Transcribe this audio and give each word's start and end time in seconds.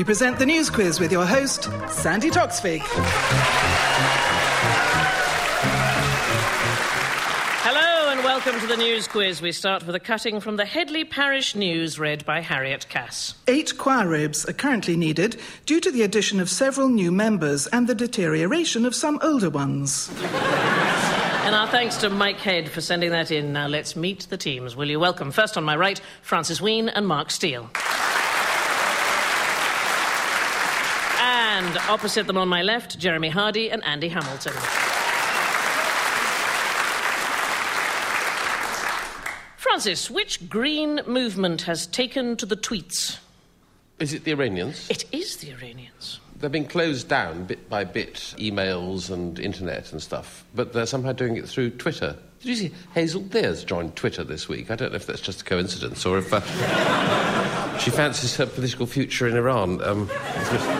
we 0.00 0.04
present 0.04 0.38
the 0.38 0.46
news 0.46 0.70
quiz 0.70 0.98
with 0.98 1.12
your 1.12 1.26
host, 1.26 1.64
Sandi 1.90 2.30
Toksvig. 2.30 2.80
Hello 7.60 8.10
and 8.10 8.24
welcome 8.24 8.58
to 8.60 8.66
the 8.66 8.78
news 8.78 9.06
quiz. 9.06 9.42
We 9.42 9.52
start 9.52 9.86
with 9.86 9.94
a 9.94 10.00
cutting 10.00 10.40
from 10.40 10.56
the 10.56 10.64
Headley 10.64 11.04
Parish 11.04 11.54
News 11.54 11.98
read 11.98 12.24
by 12.24 12.40
Harriet 12.40 12.88
Cass. 12.88 13.34
Eight 13.46 13.76
choir 13.76 14.08
robes 14.08 14.46
are 14.48 14.54
currently 14.54 14.96
needed 14.96 15.38
due 15.66 15.80
to 15.80 15.90
the 15.90 16.00
addition 16.00 16.40
of 16.40 16.48
several 16.48 16.88
new 16.88 17.12
members 17.12 17.66
and 17.66 17.86
the 17.86 17.94
deterioration 17.94 18.86
of 18.86 18.94
some 18.94 19.18
older 19.20 19.50
ones. 19.50 20.10
And 21.44 21.54
our 21.54 21.68
thanks 21.68 21.98
to 21.98 22.08
Mike 22.08 22.38
Head 22.38 22.70
for 22.70 22.80
sending 22.80 23.10
that 23.10 23.30
in. 23.30 23.52
Now 23.52 23.66
let's 23.66 23.94
meet 23.94 24.20
the 24.30 24.38
teams. 24.38 24.74
Will 24.74 24.88
you 24.88 24.98
welcome 24.98 25.30
first 25.30 25.58
on 25.58 25.64
my 25.64 25.76
right, 25.76 26.00
Francis 26.22 26.58
Wheen 26.58 26.88
and 26.88 27.06
Mark 27.06 27.30
Steel. 27.30 27.68
And 31.60 31.69
opposite 31.88 32.26
them 32.26 32.36
on 32.36 32.48
my 32.48 32.62
left, 32.62 32.98
Jeremy 32.98 33.28
Hardy 33.28 33.70
and 33.70 33.84
Andy 33.84 34.08
Hamilton. 34.08 34.52
Francis, 39.56 40.10
which 40.10 40.48
green 40.48 41.00
movement 41.06 41.62
has 41.62 41.86
taken 41.86 42.36
to 42.36 42.44
the 42.44 42.56
tweets? 42.56 43.18
Is 43.98 44.12
it 44.12 44.24
the 44.24 44.32
Iranians? 44.32 44.88
It 44.90 45.04
is 45.12 45.36
the 45.36 45.52
Iranians. 45.52 46.20
They've 46.40 46.50
been 46.50 46.66
closed 46.66 47.08
down 47.08 47.44
bit 47.44 47.68
by 47.68 47.84
bit, 47.84 48.34
emails 48.38 49.10
and 49.10 49.38
internet 49.38 49.92
and 49.92 50.02
stuff, 50.02 50.44
but 50.54 50.72
they're 50.72 50.86
somehow 50.86 51.12
doing 51.12 51.36
it 51.36 51.48
through 51.48 51.70
Twitter. 51.70 52.16
Did 52.40 52.48
you 52.48 52.56
see 52.56 52.72
Hazel 52.94 53.20
Blears 53.20 53.62
joined 53.62 53.96
Twitter 53.96 54.24
this 54.24 54.48
week? 54.48 54.70
I 54.70 54.74
don't 54.74 54.92
know 54.92 54.96
if 54.96 55.06
that's 55.06 55.20
just 55.20 55.42
a 55.42 55.44
coincidence 55.44 56.06
or 56.06 56.16
if 56.16 56.32
uh, 56.32 56.40
she 57.78 57.90
fancies 57.90 58.36
her 58.36 58.46
political 58.46 58.86
future 58.86 59.28
in 59.28 59.36
Iran. 59.36 59.82
Um, 59.84 60.08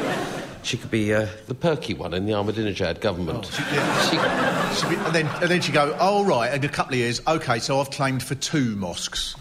she 0.62 0.76
could 0.76 0.90
be 0.90 1.12
uh, 1.14 1.26
the 1.46 1.54
perky 1.54 1.94
one 1.94 2.14
in 2.14 2.26
the 2.26 2.32
Ahmadinejad 2.32 3.00
government. 3.00 3.50
Oh, 3.50 4.08
she, 4.10 4.16
yeah. 4.16 4.74
she, 4.74 4.86
and, 4.86 5.14
then, 5.14 5.26
and 5.42 5.50
then 5.50 5.60
she 5.60 5.72
go, 5.72 5.96
oh, 6.00 6.24
right, 6.24 6.52
in 6.54 6.64
a 6.64 6.68
couple 6.68 6.94
of 6.94 6.98
years, 6.98 7.20
OK, 7.26 7.58
so 7.58 7.80
I've 7.80 7.90
claimed 7.90 8.22
for 8.22 8.34
two 8.34 8.76
mosques. 8.76 9.34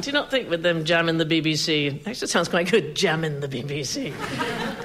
Do 0.00 0.06
you 0.06 0.12
not 0.12 0.30
think 0.30 0.48
with 0.48 0.62
them 0.62 0.84
jamming 0.84 1.18
the 1.18 1.26
BBC, 1.26 2.06
actually 2.06 2.28
sounds 2.28 2.48
quite 2.48 2.70
good, 2.70 2.94
jamming 2.96 3.40
the 3.40 3.48
BBC, 3.48 4.14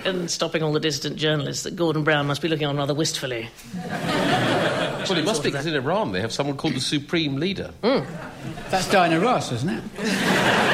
and 0.05 0.29
stopping 0.29 0.61
all 0.61 0.73
the 0.73 0.79
dissident 0.79 1.15
journalists, 1.17 1.63
that 1.63 1.75
Gordon 1.75 2.03
Brown 2.03 2.27
must 2.27 2.41
be 2.41 2.49
looking 2.49 2.67
on 2.67 2.75
rather 2.75 2.93
wistfully? 2.93 3.47
well, 5.09 5.17
it 5.17 5.25
must 5.25 5.43
be 5.43 5.49
because 5.51 5.65
in 5.65 5.75
Iran 5.75 6.11
they 6.11 6.21
have 6.21 6.33
someone 6.33 6.57
called 6.57 6.73
the 6.73 6.81
Supreme 6.81 7.37
Leader. 7.37 7.71
Mm. 7.81 8.05
That's 8.69 8.89
Diana 8.91 9.19
Ross, 9.19 9.51
isn't 9.51 9.69
it? 9.69 9.83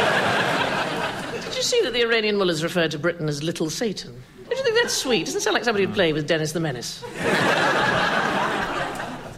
Did 1.62 1.72
you 1.72 1.78
see 1.78 1.84
that 1.86 1.94
the 1.94 2.02
Iranian 2.02 2.38
mullahs 2.38 2.64
refer 2.64 2.88
to 2.88 2.98
Britain 2.98 3.30
as 3.30 3.44
Little 3.44 3.70
Satan? 3.70 4.24
Don't 4.50 4.58
you 4.58 4.64
think 4.64 4.76
that's 4.82 4.96
sweet? 4.96 5.28
Doesn't 5.28 5.42
sound 5.42 5.54
like 5.54 5.64
somebody 5.64 5.86
who'd 5.86 5.94
play 5.94 6.12
with 6.12 6.28
Dennis 6.28 6.54
the 6.54 6.60
Menace. 6.60 7.04
oh, 7.08 7.08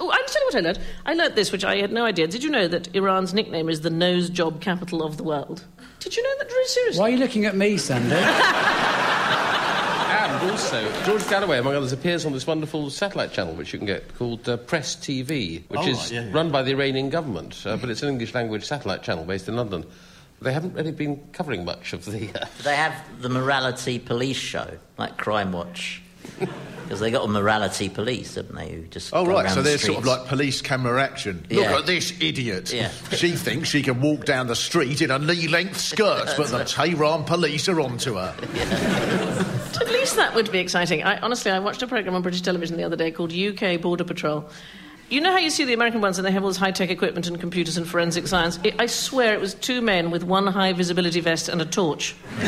I'm 0.09 0.21
tell 0.27 0.41
you 0.41 0.45
what 0.45 0.55
I 0.55 0.59
learned. 0.61 0.79
I 1.05 1.13
learnt 1.15 1.35
this, 1.35 1.51
which 1.51 1.65
I 1.65 1.75
had 1.81 1.91
no 1.91 2.05
idea. 2.05 2.27
Did 2.27 2.41
you 2.41 2.49
know 2.49 2.69
that 2.69 2.95
Iran's 2.95 3.33
nickname 3.33 3.67
is 3.67 3.81
the 3.81 3.89
nose 3.89 4.29
job 4.29 4.61
capital 4.61 5.03
of 5.03 5.17
the 5.17 5.23
world? 5.23 5.65
Did 5.99 6.15
you 6.15 6.23
know 6.23 6.29
that 6.39 6.49
very 6.49 6.63
seriously? 6.65 7.01
Why 7.01 7.07
are 7.07 7.11
you 7.11 7.17
looking 7.17 7.43
at 7.43 7.57
me, 7.57 7.75
Sandi? 7.75 8.15
and 8.15 8.23
also, 10.49 11.03
George 11.03 11.27
Galloway, 11.27 11.57
among 11.57 11.75
others, 11.75 11.91
appears 11.91 12.25
on 12.25 12.31
this 12.31 12.47
wonderful 12.47 12.89
satellite 12.89 13.33
channel 13.33 13.53
which 13.53 13.73
you 13.73 13.79
can 13.79 13.85
get 13.85 14.17
called 14.17 14.47
uh, 14.47 14.55
Press 14.55 14.95
TV, 14.95 15.67
which 15.67 15.77
Oh, 15.81 15.87
is 15.89 15.97
right, 15.97 16.11
yeah, 16.13 16.23
yeah. 16.27 16.31
run 16.31 16.51
by 16.51 16.63
the 16.63 16.71
Iranian 16.71 17.09
government, 17.09 17.61
uh, 17.65 17.75
but 17.75 17.89
it's 17.89 18.01
an 18.01 18.07
English 18.07 18.33
language 18.33 18.63
satellite 18.63 19.03
channel 19.03 19.25
based 19.25 19.49
in 19.49 19.57
London. 19.57 19.85
They 20.43 20.53
haven't 20.53 20.73
really 20.73 20.91
been 20.91 21.19
covering 21.31 21.65
much 21.65 21.93
of 21.93 22.05
the. 22.05 22.29
Uh, 22.35 22.45
They 22.63 22.75
have 22.75 22.93
the 23.21 23.29
morality 23.29 23.99
police 23.99 24.37
show, 24.37 24.77
like 24.97 25.17
Crime 25.17 25.51
Watch. 25.51 26.01
Because 26.83 26.99
they 26.99 27.11
got 27.11 27.23
a 27.25 27.27
morality 27.27 27.89
police, 27.89 28.35
haven't 28.35 28.55
they? 28.55 28.71
Who 28.71 28.81
just 28.83 29.13
Oh, 29.13 29.25
right, 29.25 29.49
so 29.49 29.55
the 29.57 29.61
they're 29.61 29.77
sort 29.77 29.99
of 29.99 30.05
like 30.05 30.25
police 30.27 30.61
camera 30.61 31.01
action. 31.01 31.45
Yeah. 31.49 31.71
Look 31.71 31.79
at 31.81 31.85
this 31.85 32.13
idiot. 32.21 32.71
Yeah. 32.73 32.89
She 33.11 33.31
thinks 33.31 33.69
she 33.69 33.81
can 33.81 34.01
walk 34.01 34.25
down 34.25 34.47
the 34.47 34.55
street 34.55 35.01
in 35.01 35.09
a 35.11 35.17
knee 35.19 35.47
length 35.47 35.77
skirt, 35.79 36.33
but 36.37 36.47
the 36.47 36.63
Tehran 36.65 37.23
police 37.23 37.67
are 37.69 37.79
onto 37.79 38.15
her. 38.15 38.35
At 39.81 39.89
least 39.91 40.15
that 40.17 40.33
would 40.35 40.51
be 40.51 40.59
exciting. 40.59 41.03
I, 41.03 41.17
honestly, 41.19 41.51
I 41.51 41.59
watched 41.59 41.81
a 41.81 41.87
programme 41.87 42.15
on 42.15 42.21
British 42.21 42.41
television 42.41 42.77
the 42.77 42.83
other 42.83 42.95
day 42.95 43.11
called 43.11 43.33
UK 43.33 43.81
Border 43.81 44.03
Patrol. 44.03 44.49
You 45.09 45.21
know 45.21 45.31
how 45.31 45.37
you 45.37 45.49
see 45.49 45.65
the 45.65 45.73
American 45.73 46.01
ones 46.01 46.17
and 46.17 46.25
they 46.25 46.31
have 46.31 46.43
all 46.43 46.49
this 46.49 46.57
high 46.57 46.71
tech 46.71 46.89
equipment 46.89 47.27
and 47.27 47.39
computers 47.39 47.77
and 47.77 47.87
forensic 47.87 48.25
science? 48.27 48.57
It, 48.63 48.75
I 48.79 48.87
swear 48.87 49.33
it 49.33 49.41
was 49.41 49.53
two 49.53 49.81
men 49.81 50.11
with 50.11 50.23
one 50.23 50.47
high 50.47 50.73
visibility 50.73 51.19
vest 51.19 51.49
and 51.49 51.61
a 51.61 51.65
torch. 51.65 52.15
Well, 52.39 52.47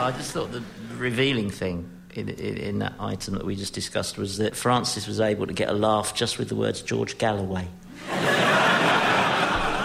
I 0.00 0.12
just 0.16 0.32
thought 0.32 0.50
the 0.50 0.62
revealing 0.96 1.50
thing 1.50 1.88
in, 2.14 2.28
in, 2.28 2.56
in 2.56 2.78
that 2.80 2.94
item 2.98 3.34
that 3.34 3.44
we 3.44 3.54
just 3.54 3.74
discussed 3.74 4.18
was 4.18 4.38
that 4.38 4.56
Francis 4.56 5.06
was 5.06 5.20
able 5.20 5.46
to 5.46 5.52
get 5.52 5.68
a 5.68 5.72
laugh 5.72 6.14
just 6.14 6.38
with 6.38 6.48
the 6.48 6.56
words 6.56 6.82
George 6.82 7.18
Galloway. 7.18 7.68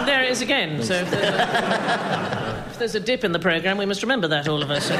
There 0.06 0.22
it 0.22 0.30
is 0.30 0.40
again. 0.40 0.82
So 0.82 0.94
if 0.94 1.10
there's, 1.10 1.34
a, 1.34 2.64
if 2.70 2.78
there's 2.78 2.94
a 2.94 3.00
dip 3.00 3.22
in 3.24 3.32
the 3.32 3.38
programme, 3.38 3.78
we 3.78 3.86
must 3.86 4.02
remember 4.02 4.28
that, 4.28 4.48
all 4.48 4.62
of 4.62 4.70
us. 4.70 4.90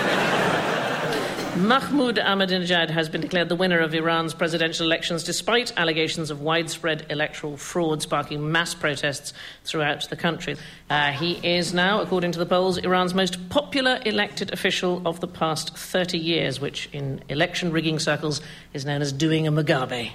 Mahmoud 1.61 2.17
Ahmadinejad 2.17 2.89
has 2.89 3.11
been 3.11 3.21
declared 3.21 3.51
the 3.51 3.57
winner 3.57 3.81
of 3.81 3.95
Iran's 3.95 4.33
presidential 4.33 4.87
elections 4.87 5.23
despite 5.23 5.73
allegations 5.77 6.31
of 6.31 6.41
widespread 6.41 7.05
electoral 7.11 7.59
fraud 7.59 8.01
sparking 8.01 8.51
mass 8.51 8.73
protests 8.73 9.35
throughout 9.65 10.09
the 10.09 10.17
country. 10.17 10.57
Uh, 10.89 11.13
he 11.13 11.33
is 11.47 11.75
now, 11.75 12.01
according 12.01 12.33
to 12.33 12.39
the 12.39 12.47
polls, 12.47 12.79
Iran's 12.79 13.13
most 13.15 13.51
popular 13.51 14.01
elected 14.07 14.53
official 14.53 15.03
of 15.07 15.21
the 15.21 15.29
past 15.29 15.77
30 15.77 16.17
years, 16.17 16.61
which 16.61 16.89
in 16.93 17.23
election 17.29 17.73
rigging 17.73 17.99
circles 17.99 18.41
is 18.73 18.87
known 18.87 19.03
as 19.03 19.13
doing 19.13 19.47
a 19.47 19.53
Mugabe. 19.53 20.13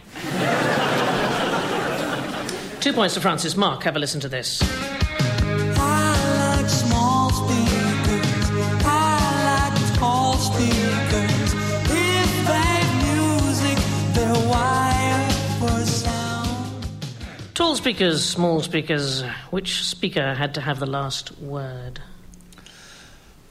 Two 2.81 2.93
points 2.93 3.13
to 3.13 3.21
Francis. 3.21 3.55
Mark, 3.55 3.83
have 3.83 3.95
a 3.95 3.99
listen 3.99 4.19
to 4.21 4.29
this. 4.29 4.61
Tall 17.65 17.75
speakers, 17.75 18.23
small 18.23 18.61
speakers. 18.61 19.23
Which 19.49 19.83
speaker 19.85 20.35
had 20.35 20.53
to 20.53 20.61
have 20.61 20.79
the 20.79 20.85
last 20.85 21.35
word? 21.39 21.99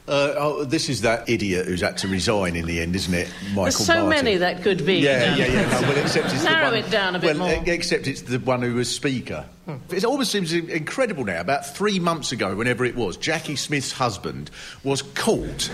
Uh, 0.06 0.34
oh, 0.36 0.64
this 0.64 0.88
is 0.88 1.00
that 1.00 1.28
idiot 1.28 1.66
who's 1.66 1.80
had 1.80 1.98
to 1.98 2.06
resign 2.06 2.54
in 2.54 2.64
the 2.64 2.80
end, 2.80 2.94
isn't 2.94 3.12
it? 3.12 3.28
Michael 3.48 3.64
There's 3.64 3.76
so 3.76 4.06
many 4.06 4.36
that 4.36 4.62
could 4.62 4.86
be. 4.86 4.98
Yeah, 4.98 5.34
yeah, 5.34 5.46
yeah. 5.46 5.80
No, 5.80 5.88
well, 5.88 5.96
except 5.98 6.32
it's 6.32 6.44
Narrow 6.44 6.70
the 6.70 6.76
one, 6.76 6.84
it 6.84 6.90
down 6.92 7.16
a 7.16 7.18
bit 7.18 7.36
well, 7.36 7.56
more. 7.56 7.64
Except 7.66 8.06
it's 8.06 8.22
the 8.22 8.38
one 8.38 8.62
who 8.62 8.74
was 8.74 8.88
speaker. 8.88 9.46
It 9.88 10.04
almost 10.04 10.30
seems 10.30 10.52
incredible 10.52 11.24
now. 11.24 11.40
About 11.40 11.66
three 11.66 11.98
months 11.98 12.32
ago, 12.32 12.54
whenever 12.54 12.84
it 12.84 12.96
was, 12.96 13.16
Jacqui 13.16 13.56
Smith's 13.56 13.92
husband 13.92 14.50
was 14.82 15.00
caught 15.00 15.70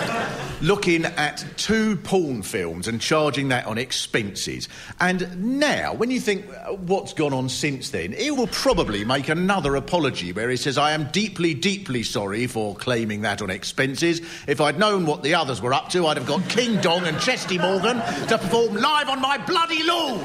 looking 0.60 1.04
at 1.04 1.44
two 1.56 1.96
porn 1.98 2.42
films 2.42 2.88
and 2.88 3.00
charging 3.00 3.48
that 3.48 3.66
on 3.66 3.78
expenses. 3.78 4.68
And 4.98 5.60
now, 5.60 5.94
when 5.94 6.10
you 6.10 6.18
think 6.18 6.46
uh, 6.48 6.72
what's 6.72 7.12
gone 7.12 7.32
on 7.32 7.48
since 7.48 7.90
then, 7.90 8.10
he 8.10 8.32
will 8.32 8.48
probably 8.48 9.04
make 9.04 9.28
another 9.28 9.76
apology 9.76 10.32
where 10.32 10.50
he 10.50 10.56
says, 10.56 10.76
I 10.76 10.90
am 10.90 11.08
deeply, 11.12 11.54
deeply 11.54 12.02
sorry 12.02 12.48
for 12.48 12.74
claiming 12.74 13.20
that 13.20 13.40
on 13.40 13.50
expenses. 13.50 14.20
If 14.48 14.60
I'd 14.60 14.80
known 14.80 15.06
what 15.06 15.22
the 15.22 15.34
others 15.34 15.62
were 15.62 15.74
up 15.74 15.90
to, 15.90 16.08
I'd 16.08 16.16
have 16.16 16.26
got 16.26 16.48
King 16.48 16.80
Dong 16.80 17.06
and 17.06 17.20
Chesty 17.20 17.56
Morgan 17.56 17.98
to 18.26 18.36
perform 18.36 18.74
live 18.74 19.08
on 19.08 19.20
my 19.20 19.38
bloody 19.38 19.84
lawn. 19.84 20.24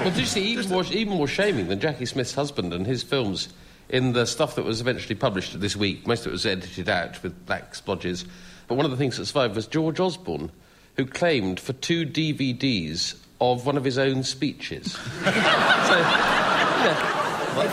well, 0.00 0.10
do 0.10 0.20
you 0.20 0.26
see, 0.26 0.42
even 0.44 0.68
more, 0.68 0.84
even 0.84 1.14
more 1.16 1.28
shaming 1.28 1.68
than 1.68 1.78
Jacqui 1.78 2.06
Smith's 2.06 2.34
husband 2.34 2.72
and 2.72 2.86
his 2.86 3.02
films 3.02 3.48
in 3.90 4.12
the 4.12 4.24
stuff 4.24 4.54
that 4.54 4.64
was 4.64 4.80
eventually 4.80 5.14
published 5.14 5.60
this 5.60 5.76
week. 5.76 6.06
Most 6.06 6.20
of 6.20 6.28
it 6.28 6.32
was 6.32 6.46
edited 6.46 6.88
out 6.88 7.22
with 7.22 7.46
black 7.46 7.74
splodges. 7.74 8.24
But 8.68 8.76
one 8.76 8.84
of 8.84 8.90
the 8.90 8.96
things 8.96 9.16
that 9.16 9.26
survived 9.26 9.56
was 9.56 9.66
George 9.66 9.98
Osborne, 9.98 10.50
who 10.96 11.04
claimed 11.06 11.58
for 11.58 11.72
two 11.72 12.06
DVDs 12.06 13.16
of 13.40 13.66
one 13.66 13.76
of 13.76 13.84
his 13.84 13.98
own 13.98 14.22
speeches. 14.22 14.92
so, 15.24 15.30
yeah. 15.30 17.19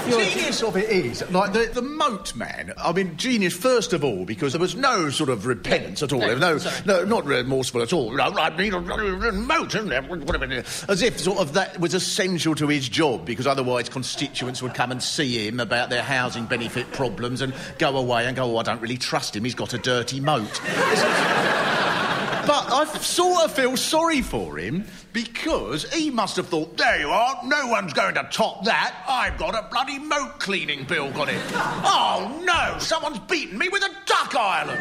Genius 0.08 0.64
of 0.64 0.78
it 0.78 0.90
is, 0.90 1.30
like 1.32 1.54
the, 1.54 1.70
the 1.74 1.82
moat 1.82 2.36
man. 2.36 2.74
I 2.78 2.92
mean, 2.92 3.18
genius 3.18 3.54
first 3.56 3.94
of 3.94 4.04
all 4.04 4.26
because 4.26 4.54
there 4.54 4.60
was 4.60 4.76
no 4.76 5.10
sort 5.10 5.30
of 5.30 5.46
repentance 5.46 6.04
at 6.04 6.12
all. 6.14 6.20
No, 6.20 6.36
There 6.36 6.54
was 6.54 6.64
sorry. 6.64 6.76
no, 6.86 7.04
no, 7.04 7.06
not 7.06 7.26
remorseful 7.26 7.82
at 7.82 7.94
all. 7.94 8.12
No, 8.12 8.24
I 8.24 8.50
a 8.76 9.32
moat? 9.32 9.76
As 10.90 11.02
if 11.02 11.20
sort 11.20 11.40
of 11.40 11.54
that 11.54 11.80
was 11.80 11.94
essential 11.94 12.56
to 12.56 12.68
his 12.68 12.90
job 12.90 13.26
because 13.26 13.48
otherwise 13.48 13.90
constituents 13.90 14.62
would 14.62 14.74
come 14.74 14.92
and 14.92 15.02
see 15.02 15.48
him 15.48 15.60
about 15.60 15.90
their 15.90 16.04
housing 16.04 16.46
benefit 16.46 16.92
problems 16.92 17.42
and 17.42 17.54
go 17.78 17.98
away 17.98 18.26
and 18.26 18.36
go, 18.36 18.44
oh, 18.56 18.58
I 18.58 18.64
don't 18.64 18.82
really 18.82 18.98
trust 18.98 19.36
him. 19.36 19.44
He's 19.44 19.56
got 19.56 19.74
a 19.74 19.78
dirty 19.78 20.20
moat. 20.20 20.62
but 22.48 22.72
I 22.72 22.86
sort 23.00 23.44
of 23.44 23.52
feel 23.52 23.76
sorry 23.76 24.22
for 24.22 24.58
him 24.58 24.86
because 25.12 25.92
he 25.94 26.10
must 26.10 26.38
have 26.38 26.48
thought, 26.48 26.78
there 26.78 27.00
you 27.02 27.10
are, 27.10 27.42
no 27.44 27.68
one's 27.68 27.92
going 27.92 28.16
to 28.16 28.28
top 28.32 28.64
that. 28.64 29.04
I've 29.08 29.38
got 29.38 29.54
a 29.54 29.68
bloody 29.70 30.00
moat 30.00 30.40
cleaning 30.40 30.86
bill 30.86 31.12
on 31.20 31.28
it. 31.30 31.42
Oh 31.90 32.42
no, 32.44 32.80
someone's 32.80 33.20
beaten 33.20 33.58
me 33.58 33.70
with 33.70 33.84
a 33.84 33.90
duck 34.06 34.34
island. 34.36 34.80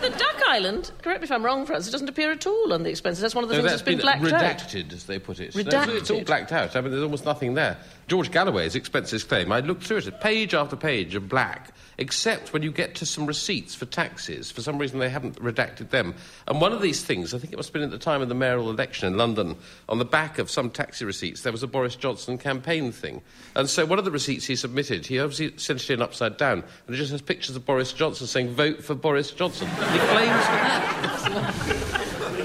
The 0.00 0.10
Duck 0.10 0.42
Island, 0.48 0.90
correct 1.02 1.20
me 1.20 1.24
if 1.24 1.32
I'm 1.32 1.44
wrong, 1.44 1.66
Francis, 1.66 1.88
it 1.88 1.92
doesn't 1.92 2.08
appear 2.08 2.30
at 2.32 2.46
all 2.46 2.72
on 2.72 2.82
the 2.82 2.90
expenses. 2.90 3.20
That's 3.22 3.34
one 3.34 3.44
of 3.44 3.50
the 3.50 3.56
No, 3.56 3.62
things 3.62 3.70
that's 3.72 3.82
that's 3.82 3.96
been, 3.96 4.00
blacked 4.00 4.24
out. 4.32 4.58
redacted, 4.58 4.92
as 4.92 5.04
they 5.04 5.18
put 5.18 5.40
it. 5.40 5.52
Redacted. 5.52 5.86
No, 5.88 5.94
it's 5.94 6.10
all 6.10 6.22
blacked 6.24 6.52
out. 6.52 6.76
I 6.76 6.80
mean, 6.80 6.90
there's 6.90 7.02
almost 7.02 7.24
nothing 7.24 7.54
there. 7.54 7.76
George 8.08 8.30
Galloway's 8.32 8.74
expenses 8.74 9.22
claim, 9.22 9.52
I 9.52 9.60
looked 9.60 9.84
through 9.84 9.98
it, 9.98 10.20
page 10.20 10.52
after 10.54 10.74
page 10.74 11.14
of 11.14 11.28
black, 11.28 11.72
except 11.98 12.52
when 12.52 12.62
you 12.62 12.72
get 12.72 12.96
to 12.96 13.06
some 13.06 13.26
receipts 13.26 13.74
for 13.74 13.84
taxes. 13.86 14.50
For 14.50 14.62
some 14.62 14.78
reason, 14.78 14.98
they 14.98 15.08
haven't 15.08 15.36
redacted 15.36 15.90
them. 15.90 16.14
And 16.48 16.60
one 16.60 16.72
of 16.72 16.82
these 16.82 17.04
things, 17.04 17.32
I 17.34 17.38
think 17.38 17.52
it 17.52 17.56
must 17.56 17.68
have 17.68 17.74
been 17.74 17.82
at 17.82 17.90
the 17.90 17.98
time 17.98 18.20
of 18.20 18.28
the 18.28 18.34
mayoral 18.34 18.70
election 18.70 19.06
in 19.06 19.16
London, 19.16 19.54
on 19.88 19.98
the 19.98 20.04
back 20.04 20.38
of 20.38 20.50
some 20.50 20.70
taxi 20.70 21.04
receipts, 21.04 21.42
there 21.42 21.52
was 21.52 21.62
a 21.62 21.68
Boris 21.68 21.94
Johnson 21.94 22.36
campaign 22.38 22.90
thing. 22.90 23.20
And 23.54 23.68
so 23.68 23.86
one 23.86 23.98
of 24.00 24.04
the 24.04 24.10
receipts 24.10 24.46
he 24.46 24.56
submitted, 24.56 25.06
he 25.06 25.20
obviously 25.20 25.56
sent 25.58 25.80
it 25.82 25.90
in 25.90 26.02
upside 26.02 26.36
down, 26.36 26.64
and 26.86 26.96
it 26.96 26.98
just 26.98 27.12
has 27.12 27.22
pictures 27.22 27.54
of 27.54 27.64
Boris 27.64 27.92
Johnson 27.92 28.26
saying, 28.26 28.48
vote 28.54 28.82
for 28.82 28.96
Boris 28.96 29.30
Johnson. 29.30 29.68
And 29.80 29.90
he 29.92 29.98
claims 30.08 30.44
for 30.46 30.52
that. 30.52 31.96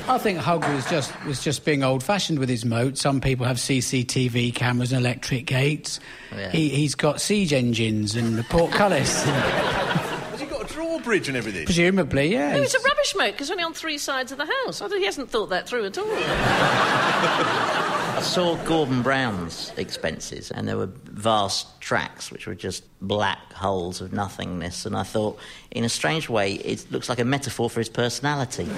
I 0.08 0.18
think 0.20 0.38
Hogg 0.38 0.64
was 0.68 0.88
just 0.88 1.12
was 1.26 1.44
just 1.44 1.66
being 1.66 1.84
old-fashioned 1.84 2.38
with 2.38 2.48
his 2.48 2.64
moat. 2.64 2.98
Some 2.98 3.22
people 3.22 3.46
have 3.48 3.58
CCTV 3.58 4.54
cameras 4.54 4.92
and 4.92 5.04
electric 5.04 5.48
gates. 5.48 6.00
Oh, 6.32 6.38
yeah. 6.38 6.52
He, 6.52 6.70
he's 6.70 6.94
got 6.94 7.20
siege 7.20 7.54
engines 7.54 8.16
and 8.16 8.38
the 8.38 8.44
portcullis. 8.44 9.24
Has 9.24 10.40
he 10.40 10.46
got 10.46 10.70
a 10.70 10.74
drawbridge 10.74 11.28
and 11.28 11.36
everything? 11.36 11.66
Presumably, 11.66 12.34
yeah. 12.34 12.56
No, 12.56 12.62
it's 12.62 12.76
a 12.76 12.80
rubbish 12.80 13.16
moat 13.18 13.32
because 13.32 13.48
it's 13.48 13.52
only 13.52 13.64
on 13.64 13.74
three 13.74 13.98
sides 13.98 14.32
of 14.32 14.38
the 14.38 14.46
house. 14.46 14.82
I 14.82 14.88
think 14.88 15.00
he 15.00 15.06
hasn't 15.06 15.32
thought 15.32 15.50
that 15.50 15.68
through 15.68 15.86
at 15.86 15.98
all. 15.98 16.06
I 18.26 18.28
saw 18.28 18.56
Gordon 18.66 19.04
Brown's 19.04 19.72
expenses, 19.78 20.50
and 20.50 20.68
there 20.68 20.78
were 20.78 20.90
vast 21.04 21.80
tracks 21.80 22.32
which 22.32 22.48
were 22.48 22.56
just 22.56 22.84
black 23.00 23.54
holes 23.54 24.02
of 24.02 24.14
nothingness. 24.14 24.88
And 24.88 24.98
I 24.98 25.04
thought, 25.04 25.38
in 25.70 25.86
a 25.86 25.90
strange 25.90 26.28
way, 26.28 26.54
it 26.54 26.92
looks 26.92 27.08
like 27.08 27.20
a 27.20 27.24
metaphor 27.24 27.70
for 27.70 27.80
his 27.80 27.88
personality. 27.88 28.64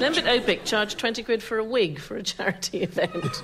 Lembit 0.00 0.24
Öpik 0.24 0.64
charged 0.64 0.98
20 0.98 1.22
quid 1.22 1.44
for 1.44 1.58
a 1.58 1.64
wig 1.64 2.00
for 2.00 2.16
a 2.16 2.24
charity 2.24 2.78
event. 2.82 3.42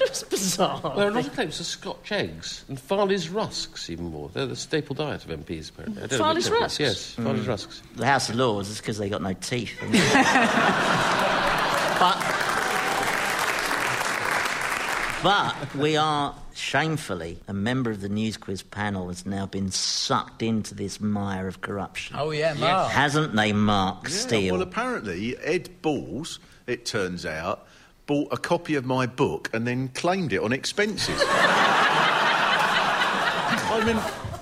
It 0.00 0.08
was 0.08 0.22
bizarre. 0.22 0.80
There 0.96 1.08
are 1.08 1.16
other 1.18 1.28
claims 1.28 1.60
of 1.60 1.66
Scotch 1.66 2.10
eggs 2.10 2.64
and 2.68 2.80
Farley's 2.80 3.28
rusks, 3.28 3.90
even 3.90 4.06
more. 4.06 4.30
They're 4.30 4.46
the 4.46 4.56
staple 4.56 4.96
diet 4.96 5.26
of 5.26 5.30
MPs, 5.30 5.68
apparently. 5.68 6.02
I 6.02 6.06
don't 6.06 6.18
Farley's 6.18 6.48
what 6.48 6.62
rusks? 6.62 6.80
Yes, 6.80 7.12
Farley's 7.12 7.44
hmm. 7.44 7.50
rusks. 7.50 7.82
The 7.96 8.06
House 8.06 8.30
of 8.30 8.36
Lords 8.36 8.70
is 8.70 8.78
because 8.78 8.96
they 8.96 9.10
got 9.10 9.20
no 9.20 9.34
teeth. 9.34 9.76
but, 12.00 12.39
but 15.22 15.74
we 15.74 15.96
are 15.96 16.34
shamefully 16.54 17.38
a 17.46 17.52
member 17.52 17.90
of 17.90 18.00
the 18.00 18.08
news 18.08 18.36
quiz 18.36 18.62
panel 18.62 19.08
has 19.08 19.26
now 19.26 19.46
been 19.46 19.70
sucked 19.70 20.42
into 20.42 20.74
this 20.74 21.00
mire 21.00 21.46
of 21.46 21.60
corruption. 21.60 22.16
Oh 22.18 22.30
yeah, 22.30 22.54
Mark. 22.54 22.90
Hasn't 22.90 23.34
they, 23.36 23.52
Mark 23.52 24.04
Yeah, 24.04 24.10
Steel? 24.10 24.54
well, 24.54 24.62
apparently, 24.62 25.36
Ed 25.38 25.68
Balls, 25.82 26.38
it 26.66 26.84
turns 26.86 27.26
out, 27.26 27.66
bought 28.06 28.28
a 28.32 28.36
copy 28.36 28.74
of 28.76 28.84
my 28.84 29.06
book 29.06 29.50
and 29.52 29.66
then 29.66 29.88
claimed 29.88 30.32
it 30.32 30.40
on 30.40 30.52
expenses. 30.52 31.20
I 33.72 33.82
mean, 33.84 33.96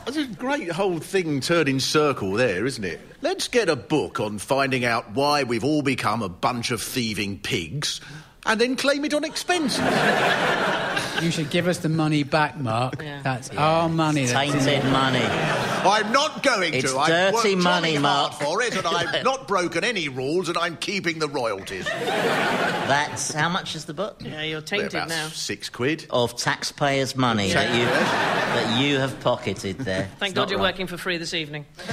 that's 0.05 0.17
a 0.17 0.25
great 0.25 0.71
whole 0.71 0.99
thing 0.99 1.41
turning 1.41 1.81
circle 1.81 2.33
there, 2.33 2.65
isn't 2.67 2.85
it? 2.85 3.01
Let's 3.21 3.49
get 3.49 3.69
a 3.69 3.77
book 3.77 4.21
on 4.21 4.39
finding 4.39 4.85
out 4.85 5.13
why 5.13 5.43
we've 5.43 5.65
all 5.65 5.83
become 5.83 6.23
a 6.23 6.29
bunch 6.29 6.71
of 6.71 6.81
thieving 6.81 7.41
pigs 7.41 8.01
and 8.49 8.61
then 8.61 8.75
claim 8.77 9.05
it 9.05 9.15
on 9.15 9.25
expenses. 9.25 9.79
You 11.23 11.33
should 11.33 11.51
give 11.51 11.67
us 11.67 11.79
the 11.79 11.89
money 11.89 12.23
back, 12.23 12.57
Mark. 12.61 13.03
Yeah. 13.03 13.21
That's 13.23 13.51
our 13.51 13.89
money. 13.89 14.27
That's 14.27 14.55
in 14.55 14.61
Tainted 14.61 14.93
money. 14.93 15.19
I'm 15.25 16.13
not 16.13 16.45
going 16.45 16.75
It's 16.75 16.93
to. 16.93 16.97
I've 16.99 17.09
dirty 17.33 17.55
worked 17.57 17.65
money, 17.65 17.99
Mark. 17.99 18.35
hard 18.35 18.45
for 18.49 18.63
it, 18.63 18.77
and 18.77 18.87
I've 18.87 19.25
not 19.25 19.49
broken 19.49 19.83
any 19.83 20.09
rules, 20.09 20.49
and 20.49 20.57
I'm 20.57 20.77
keeping 20.77 21.19
the 21.19 21.27
royalties. 21.29 21.87
That's 21.87 23.33
how 23.35 23.49
much 23.49 23.75
is 23.75 23.87
the 23.87 23.95
book? 23.95 24.19
Yeah, 24.21 24.43
you're 24.43 24.61
They're 24.61 24.79
tainted 24.79 24.95
about 24.95 25.09
now. 25.09 25.27
six 25.31 25.69
quid. 25.69 26.07
Of 26.11 26.37
taxpayers' 26.37 27.17
money 27.17 27.53
that 27.53 27.75
you 27.77 27.85
that 27.87 28.81
you 28.81 28.99
have 28.99 29.19
pocketed 29.19 29.79
there. 29.79 30.09
Thank 30.21 30.31
It's 30.31 30.37
God 30.37 30.51
you're 30.51 30.61
right. 30.61 30.71
working 30.73 30.87
for 30.87 30.97
free 30.99 31.17
this 31.19 31.35
evening. 31.35 31.67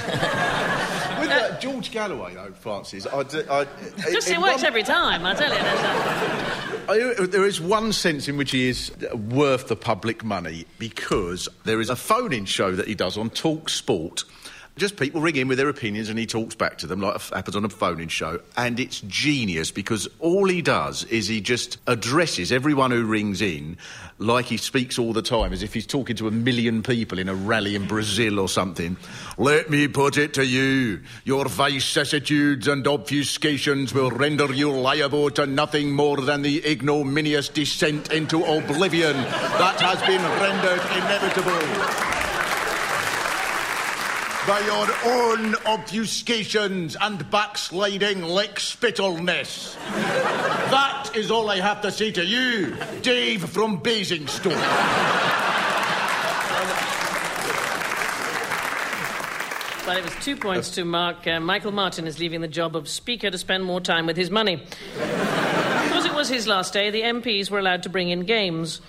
With 1.26 1.36
uh, 1.36 1.58
George 1.60 1.90
Galloway, 1.90 2.34
though, 2.34 2.52
Francis, 2.52 3.06
I, 3.06 3.22
d- 3.24 3.42
I- 3.50 3.66
Just 4.12 4.30
it 4.30 4.38
works 4.40 4.56
one- 4.62 4.64
every 4.64 4.82
time, 4.82 5.24
I 5.24 5.34
tell 5.34 5.52
you. 5.52 5.58
A- 6.88 7.22
I- 7.22 7.26
there 7.26 7.44
is 7.44 7.60
one 7.60 7.92
sense 7.92 8.28
in 8.28 8.36
which 8.36 8.52
he 8.52 8.68
is 8.68 8.90
worth 9.30 9.68
the 9.68 9.76
public 9.76 10.22
money 10.24 10.66
because 10.78 11.48
there 11.64 11.80
is 11.80 11.90
a 11.90 11.96
phone-in 11.96 12.44
show 12.44 12.72
that 12.74 12.86
he 12.86 12.94
does 12.94 13.16
on 13.18 13.30
Talk 13.30 13.68
Sport. 13.68 14.24
Just 14.76 14.98
people 14.98 15.22
ring 15.22 15.36
in 15.36 15.48
with 15.48 15.56
their 15.56 15.70
opinions 15.70 16.10
and 16.10 16.18
he 16.18 16.26
talks 16.26 16.54
back 16.54 16.76
to 16.78 16.86
them 16.86 17.00
like 17.00 17.16
it 17.16 17.22
happens 17.34 17.56
on 17.56 17.64
a 17.64 17.68
phone-in 17.70 18.08
show. 18.08 18.40
And 18.58 18.78
it's 18.78 19.00
genius 19.00 19.70
because 19.70 20.06
all 20.20 20.46
he 20.46 20.60
does 20.60 21.04
is 21.04 21.28
he 21.28 21.40
just 21.40 21.78
addresses 21.86 22.52
everyone 22.52 22.90
who 22.90 23.06
rings 23.06 23.40
in 23.40 23.78
like 24.18 24.44
he 24.44 24.58
speaks 24.58 24.98
all 24.98 25.14
the 25.14 25.22
time, 25.22 25.54
as 25.54 25.62
if 25.62 25.72
he's 25.72 25.86
talking 25.86 26.16
to 26.16 26.28
a 26.28 26.30
million 26.30 26.82
people 26.82 27.18
in 27.18 27.30
a 27.30 27.34
rally 27.34 27.74
in 27.74 27.86
Brazil 27.86 28.38
or 28.38 28.50
something. 28.50 28.98
Let 29.38 29.70
me 29.70 29.88
put 29.88 30.18
it 30.18 30.34
to 30.34 30.44
you. 30.44 31.00
Your 31.24 31.48
vicissitudes 31.48 32.68
and 32.68 32.84
obfuscations 32.84 33.94
will 33.94 34.10
render 34.10 34.52
you 34.52 34.70
liable 34.72 35.30
to 35.30 35.46
nothing 35.46 35.90
more 35.90 36.18
than 36.18 36.42
the 36.42 36.66
ignominious 36.70 37.48
descent 37.48 38.12
into 38.12 38.44
oblivion 38.44 39.16
that 39.16 39.80
has 39.80 40.02
been 40.02 40.22
rendered 40.22 40.80
inevitable 40.96 42.15
by 44.46 44.60
your 44.60 44.86
own 45.12 45.54
obfuscations 45.64 46.96
and 47.00 47.28
backsliding 47.32 48.20
lickspittleness. 48.20 49.74
That 50.70 51.10
is 51.16 51.32
all 51.32 51.50
I 51.50 51.56
have 51.56 51.80
to 51.80 51.90
say 51.90 52.12
to 52.12 52.24
you, 52.24 52.76
Dave 53.02 53.48
from 53.48 53.78
Basingstoke. 53.78 54.52
Well, 59.84 59.96
it 59.96 60.04
was 60.04 60.14
two 60.24 60.36
points 60.36 60.70
to 60.70 60.84
Mark. 60.84 61.26
Uh, 61.26 61.40
Michael 61.40 61.72
Martin 61.72 62.06
is 62.06 62.20
leaving 62.20 62.40
the 62.40 62.48
job 62.48 62.76
of 62.76 62.88
Speaker 62.88 63.30
to 63.30 63.38
spend 63.38 63.64
more 63.64 63.80
time 63.80 64.06
with 64.06 64.16
his 64.16 64.30
money. 64.30 64.56
because 64.94 66.04
it 66.04 66.14
was 66.14 66.28
his 66.28 66.46
last 66.46 66.72
day, 66.72 66.90
the 66.90 67.02
MPs 67.02 67.50
were 67.50 67.58
allowed 67.58 67.82
to 67.84 67.88
bring 67.88 68.10
in 68.10 68.20
games. 68.20 68.80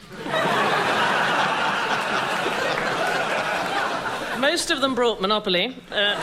Most 4.49 4.71
of 4.71 4.79
them 4.79 4.95
brought 4.95 5.19
Monopoly. 5.19 5.75
Uh, 5.91 6.15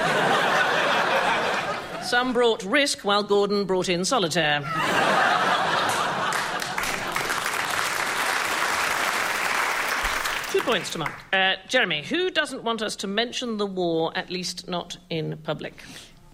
some 2.02 2.33
brought 2.33 2.64
Risk, 2.64 3.04
while 3.04 3.23
Gordon 3.23 3.66
brought 3.66 3.90
in 3.90 4.02
Solitaire. 4.02 4.61
Two 10.50 10.62
points 10.62 10.90
to 10.93 10.99
Mark. 10.99 11.12
Uh, 11.35 11.57
Jeremy, 11.69 12.00
who 12.00 12.31
doesn't 12.31 12.64
want 12.64 12.81
us 12.81 12.97
to 12.97 13.07
mention 13.07 13.59
the 13.59 13.66
war, 13.66 14.11
at 14.16 14.31
least 14.31 14.69
not 14.69 14.97
in 15.11 15.37
public? 15.43 15.85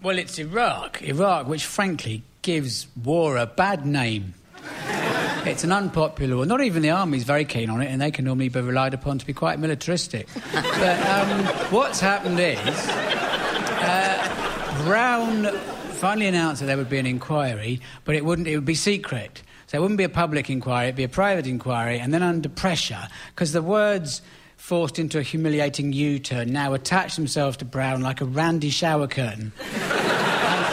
Well, 0.01 0.17
it's 0.17 0.39
Iraq. 0.39 1.01
Iraq, 1.01 1.49
which 1.49 1.65
frankly 1.65 2.23
gives 2.41 2.87
war 3.03 3.35
a 3.35 3.45
bad 3.45 3.85
name. 3.85 4.35
It's 5.45 5.63
an 5.63 5.71
unpopular 5.71 6.35
war. 6.35 6.45
Not 6.45 6.61
even 6.61 6.81
the 6.81 6.91
army's 6.91 7.23
very 7.23 7.45
keen 7.45 7.69
on 7.69 7.81
it, 7.81 7.87
and 7.87 7.99
they 7.99 8.11
can 8.11 8.25
normally 8.25 8.49
be 8.49 8.61
relied 8.61 8.93
upon 8.93 9.17
to 9.17 9.25
be 9.25 9.33
quite 9.33 9.59
militaristic. 9.59 10.27
but 10.53 11.07
um, 11.07 11.45
what's 11.71 11.99
happened 11.99 12.39
is 12.39 12.59
uh, 13.81 14.83
Brown 14.85 15.45
finally 15.93 16.27
announced 16.27 16.61
that 16.61 16.67
there 16.67 16.77
would 16.77 16.89
be 16.89 16.99
an 16.99 17.07
inquiry, 17.07 17.81
but 18.05 18.15
it 18.15 18.23
wouldn't. 18.23 18.47
It 18.47 18.55
would 18.55 18.65
be 18.65 18.75
secret. 18.75 19.41
So 19.67 19.77
it 19.77 19.81
wouldn't 19.81 19.97
be 19.97 20.03
a 20.03 20.09
public 20.09 20.49
inquiry, 20.49 20.87
it'd 20.87 20.97
be 20.97 21.05
a 21.05 21.09
private 21.09 21.47
inquiry, 21.47 21.97
and 21.97 22.13
then 22.13 22.21
under 22.21 22.49
pressure, 22.49 23.07
because 23.33 23.53
the 23.53 23.61
words 23.61 24.21
forced 24.57 24.99
into 24.99 25.17
a 25.17 25.21
humiliating 25.21 25.93
U 25.93 26.19
turn 26.19 26.51
now 26.51 26.73
attach 26.73 27.15
themselves 27.15 27.55
to 27.57 27.65
Brown 27.65 28.01
like 28.01 28.19
a 28.19 28.25
randy 28.25 28.69
shower 28.69 29.07
curtain. 29.07 29.53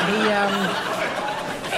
And 0.08 0.16
he, 0.16 0.30
um, 0.32 0.97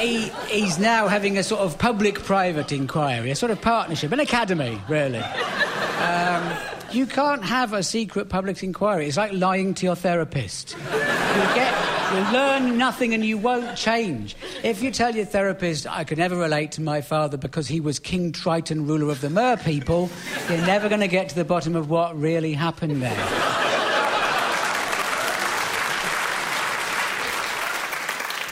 he, 0.01 0.29
he's 0.49 0.79
now 0.79 1.09
having 1.09 1.39
a 1.39 1.43
sort 1.43 1.61
of 1.61 1.79
public 1.79 2.23
private 2.23 2.73
inquiry, 2.73 3.31
a 3.31 3.37
sort 3.37 3.53
of 3.53 3.61
partnership, 3.61 4.13
an 4.13 4.21
academy, 4.21 4.81
really. 4.89 5.19
Um, 5.19 6.57
you 6.93 7.07
can't 7.07 7.45
have 7.45 7.73
a 7.73 7.83
secret 7.83 8.29
public 8.29 8.63
inquiry. 8.63 9.07
It's 9.07 9.17
like 9.17 9.33
lying 9.33 9.75
to 9.75 9.87
your 9.87 9.95
therapist. 9.95 10.77
You 10.77 11.55
get, 11.55 11.75
you 12.13 12.33
learn 12.33 12.79
nothing 12.79 13.15
and 13.15 13.25
you 13.25 13.39
won't 13.39 13.77
change. 13.77 14.37
If 14.65 14.83
you 14.83 14.91
tell 14.91 15.15
your 15.15 15.27
therapist, 15.27 15.87
I 15.87 16.05
could 16.05 16.19
never 16.19 16.37
relate 16.37 16.73
to 16.73 16.83
my 16.83 17.01
father 17.01 17.37
because 17.37 17.69
he 17.69 17.81
was 17.81 17.99
King 17.99 18.33
Triton, 18.33 18.87
ruler 18.87 19.11
of 19.13 19.21
the 19.21 19.31
Mer 19.31 19.57
people, 19.57 20.11
you're 20.49 20.59
never 20.59 20.89
going 20.89 21.01
to 21.01 21.09
get 21.09 21.29
to 21.29 21.35
the 21.37 21.45
bottom 21.45 21.77
of 21.77 21.89
what 21.91 22.19
really 22.19 22.55
happened 22.55 23.03
there. 23.03 23.60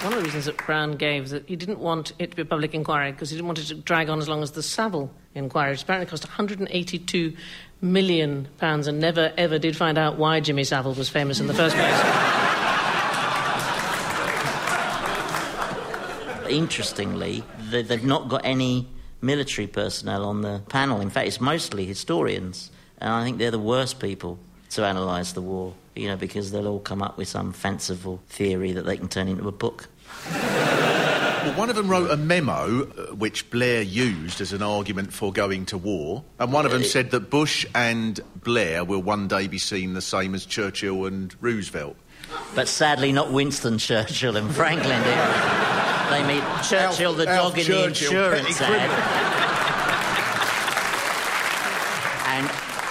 One 0.02 0.12
of 0.12 0.20
the 0.20 0.24
reasons 0.26 0.44
that 0.44 0.56
Brown 0.64 0.92
gave 0.92 1.24
is 1.24 1.30
that 1.32 1.48
he 1.48 1.56
didn't 1.56 1.80
want 1.80 2.12
it 2.20 2.30
to 2.30 2.36
be 2.36 2.42
a 2.42 2.44
public 2.44 2.72
inquiry 2.72 3.10
because 3.10 3.30
he 3.30 3.36
didn't 3.36 3.46
want 3.48 3.58
it 3.58 3.64
to 3.66 3.74
drag 3.74 4.08
on 4.08 4.20
as 4.20 4.28
long 4.28 4.44
as 4.44 4.52
the 4.52 4.62
Savile 4.62 5.10
inquiry, 5.34 5.72
which 5.72 5.82
apparently 5.82 6.08
cost 6.08 6.24
182 6.24 7.32
million 7.80 8.46
pounds 8.58 8.86
and 8.86 9.00
never 9.00 9.32
ever 9.36 9.58
did 9.58 9.76
find 9.76 9.98
out 9.98 10.16
why 10.16 10.38
Jimmy 10.38 10.62
Savile 10.62 10.94
was 10.94 11.08
famous 11.08 11.40
in 11.40 11.48
the 11.48 11.54
first 11.54 11.74
place. 11.74 12.00
Interestingly, 16.48 17.42
they- 17.70 17.82
they've 17.82 18.04
not 18.04 18.28
got 18.28 18.42
any 18.44 18.88
military 19.20 19.66
personnel 19.66 20.24
on 20.24 20.42
the 20.42 20.62
panel. 20.68 21.00
In 21.00 21.10
fact, 21.10 21.26
it's 21.26 21.40
mostly 21.40 21.84
historians, 21.84 22.70
and 22.98 23.12
I 23.12 23.24
think 23.24 23.38
they're 23.38 23.50
the 23.50 23.58
worst 23.58 23.98
people 24.00 24.38
to 24.70 24.84
analyse 24.84 25.32
the 25.32 25.42
war. 25.42 25.74
You 25.94 26.08
know, 26.08 26.16
because 26.16 26.52
they'll 26.52 26.68
all 26.68 26.80
come 26.80 27.02
up 27.02 27.18
with 27.18 27.28
some 27.28 27.52
fanciful 27.52 28.20
theory 28.28 28.72
that 28.72 28.86
they 28.86 28.96
can 28.96 29.08
turn 29.08 29.28
into 29.28 29.48
a 29.48 29.52
book. 29.52 29.88
Well, 31.38 31.56
one 31.56 31.70
of 31.70 31.76
them 31.76 31.88
wrote 31.88 32.10
a 32.10 32.16
memo 32.16 32.82
uh, 32.82 33.14
which 33.14 33.48
Blair 33.48 33.80
used 33.80 34.40
as 34.40 34.52
an 34.52 34.60
argument 34.60 35.12
for 35.12 35.32
going 35.32 35.66
to 35.66 35.78
war, 35.78 36.24
and 36.40 36.52
one 36.52 36.66
of 36.66 36.72
them 36.72 36.82
said 36.82 37.12
that 37.12 37.30
Bush 37.30 37.64
and 37.76 38.18
Blair 38.42 38.84
will 38.84 39.00
one 39.00 39.28
day 39.28 39.46
be 39.46 39.58
seen 39.58 39.94
the 39.94 40.02
same 40.02 40.34
as 40.34 40.44
Churchill 40.44 41.06
and 41.06 41.34
Roosevelt. 41.40 41.96
But 42.56 42.66
sadly, 42.66 43.12
not 43.12 43.32
Winston 43.32 43.78
Churchill 43.78 44.36
and 44.36 44.52
Franklin. 44.54 45.00
They 46.10 46.26
meet 46.26 46.44
Churchill, 46.64 47.14
the 47.14 47.26
dog 47.26 47.56
in 47.56 47.64
Churchill, 47.64 48.10
the 48.10 48.36
insurance 48.38 48.60
ad. 48.60 49.47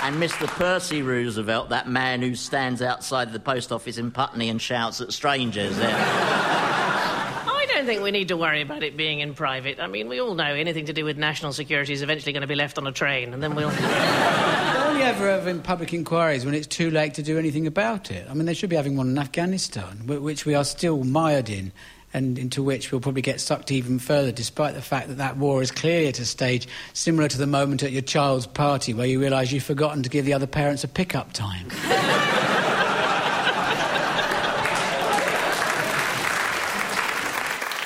And, 0.08 0.24
and 0.24 0.24
Mr. 0.24 0.48
Percy 0.48 1.02
Roosevelt, 1.02 1.68
that 1.70 1.90
man 1.90 2.22
who 2.22 2.34
stands 2.34 2.82
outside 2.82 3.34
the 3.34 3.42
post 3.42 3.74
office 3.74 3.98
in 3.98 4.10
Putney 4.10 4.48
and 4.48 4.62
shouts 4.62 5.02
at 5.02 5.12
strangers. 5.12 5.78
Yeah. 5.78 7.44
I 7.46 7.66
don't 7.68 7.86
think 7.86 8.02
we 8.02 8.12
need 8.12 8.30
to 8.30 8.38
worry 8.38 8.62
about 8.62 8.84
it 8.84 8.96
being 8.96 9.20
in 9.20 9.34
private. 9.34 9.82
I 9.82 9.88
mean, 9.88 10.08
we 10.08 10.22
all 10.22 10.34
know 10.34 10.46
anything 10.46 10.86
to 10.86 10.94
do 10.94 11.04
with 11.04 11.18
national 11.18 11.52
security 11.52 11.92
is 11.92 12.04
eventually 12.04 12.32
going 12.32 12.42
to 12.42 12.48
be 12.48 12.56
left 12.56 12.78
on 12.78 12.88
a 12.88 12.92
train, 12.94 13.34
and 13.34 13.44
then 13.44 13.54
we'll. 13.54 13.70
They're 13.70 14.88
only 14.88 15.04
ever 15.04 15.30
having 15.30 15.62
public 15.62 15.94
inquiries 15.94 16.46
when 16.46 16.56
it's 16.56 16.68
too 16.68 16.90
late 16.90 17.14
to 17.16 17.22
do 17.22 17.38
anything 17.38 17.68
about 17.68 18.10
it. 18.10 18.26
I 18.30 18.34
mean, 18.34 18.46
they 18.46 18.54
should 18.54 18.70
be 18.70 18.78
having 18.78 18.96
one 18.96 19.10
in 19.10 19.18
Afghanistan, 19.18 20.08
which 20.08 20.46
we 20.46 20.56
are 20.56 20.64
still 20.64 21.04
mired 21.04 21.50
in, 21.50 21.74
and 22.14 22.40
into 22.40 22.64
which 22.64 22.92
we'll 22.92 23.02
probably 23.02 23.22
get 23.22 23.42
sucked 23.42 23.72
even 23.72 24.00
further, 24.00 24.32
despite 24.32 24.76
the 24.76 24.82
fact 24.82 25.08
that 25.10 25.18
that 25.18 25.38
war 25.38 25.62
is 25.62 25.72
clearly 25.72 26.08
at 26.08 26.20
a 26.20 26.26
stage 26.26 26.68
similar 26.94 27.28
to 27.28 27.38
the 27.38 27.48
moment 27.48 27.84
at 27.84 27.92
your 27.92 28.02
child's 28.02 28.48
party 28.48 28.94
where 28.94 29.08
you 29.08 29.20
realise 29.20 29.52
you've 29.52 29.64
forgotten 29.64 30.04
to 30.04 30.10
give 30.10 30.26
the 30.26 30.34
other 30.34 30.48
parents 30.48 30.84
a 30.84 30.88
pick-up 30.88 31.34
time. 31.34 31.68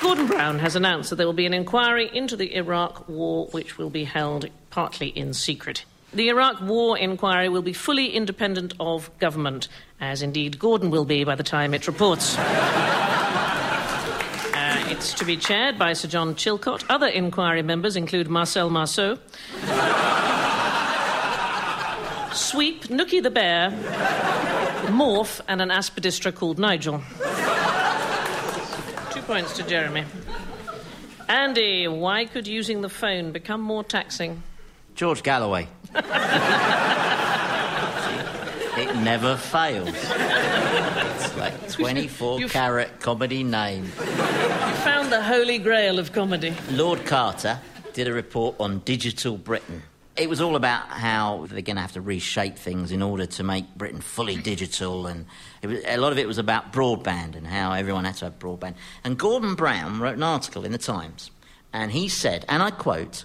Gordon 0.01 0.27
Brown 0.27 0.59
has 0.59 0.75
announced 0.75 1.09
that 1.09 1.15
there 1.15 1.25
will 1.25 1.33
be 1.33 1.45
an 1.45 1.53
inquiry 1.53 2.09
into 2.13 2.35
the 2.35 2.55
Iraq 2.55 3.07
War, 3.07 3.47
which 3.51 3.77
will 3.77 3.89
be 3.89 4.03
held 4.03 4.45
partly 4.69 5.07
in 5.07 5.33
secret. 5.33 5.85
The 6.13 6.29
Iraq 6.29 6.59
War 6.61 6.97
inquiry 6.97 7.47
will 7.47 7.61
be 7.61 7.71
fully 7.71 8.07
independent 8.07 8.73
of 8.79 9.09
government, 9.19 9.67
as 10.01 10.21
indeed 10.21 10.59
Gordon 10.59 10.91
will 10.91 11.05
be 11.05 11.23
by 11.23 11.35
the 11.35 11.43
time 11.43 11.73
it 11.73 11.87
reports. 11.87 12.35
To 15.01 15.25
be 15.25 15.35
chaired 15.35 15.79
by 15.79 15.93
Sir 15.93 16.07
John 16.07 16.35
Chilcot. 16.35 16.83
Other 16.87 17.07
inquiry 17.07 17.63
members 17.63 17.95
include 17.95 18.29
Marcel 18.29 18.69
Marceau, 18.69 19.17
Sweep, 22.33 22.83
Nookie 22.83 23.23
the 23.23 23.31
Bear, 23.31 23.71
Morph, 24.91 25.41
and 25.47 25.59
an 25.59 25.69
aspidistra 25.69 26.33
called 26.33 26.59
Nigel. 26.59 27.01
Two 29.11 29.21
points 29.23 29.57
to 29.57 29.63
Jeremy. 29.63 30.05
Andy, 31.27 31.87
why 31.87 32.25
could 32.25 32.45
using 32.45 32.81
the 32.81 32.89
phone 32.89 33.31
become 33.31 33.61
more 33.61 33.83
taxing? 33.83 34.43
George 34.93 35.23
Galloway. 35.23 35.67
it 38.77 38.95
never 38.97 39.35
fails. 39.37 39.89
It's 39.89 41.37
like 41.37 41.69
24 41.71 42.39
You've- 42.39 42.51
carat 42.53 42.99
comedy 42.99 43.43
name. 43.43 43.85
You 43.85 43.91
found 44.83 45.11
the 45.11 45.21
holy 45.23 45.57
grail 45.57 45.99
of 45.99 46.11
comedy. 46.13 46.55
Lord 46.71 47.05
Carter 47.05 47.59
did 47.93 48.07
a 48.07 48.13
report 48.13 48.55
on 48.59 48.79
digital 48.79 49.37
Britain. 49.37 49.83
It 50.17 50.29
was 50.29 50.41
all 50.41 50.55
about 50.55 50.87
how 50.89 51.47
they're 51.49 51.61
going 51.61 51.77
to 51.77 51.81
have 51.81 51.93
to 51.93 52.01
reshape 52.01 52.57
things 52.57 52.91
in 52.91 53.01
order 53.01 53.25
to 53.25 53.43
make 53.43 53.73
Britain 53.75 54.01
fully 54.01 54.35
digital, 54.35 55.07
and 55.07 55.25
it 55.61 55.67
was, 55.67 55.79
a 55.85 55.97
lot 55.97 56.11
of 56.11 56.17
it 56.19 56.27
was 56.27 56.37
about 56.37 56.73
broadband 56.73 57.35
and 57.35 57.47
how 57.47 57.71
everyone 57.71 58.03
had 58.05 58.15
to 58.15 58.25
have 58.25 58.37
broadband. 58.37 58.75
And 59.05 59.17
Gordon 59.17 59.55
Brown 59.55 59.99
wrote 59.99 60.15
an 60.15 60.23
article 60.23 60.65
in 60.65 60.73
the 60.73 60.77
Times, 60.77 61.31
and 61.71 61.91
he 61.91 62.09
said, 62.09 62.45
and 62.49 62.61
I 62.61 62.71
quote, 62.71 63.23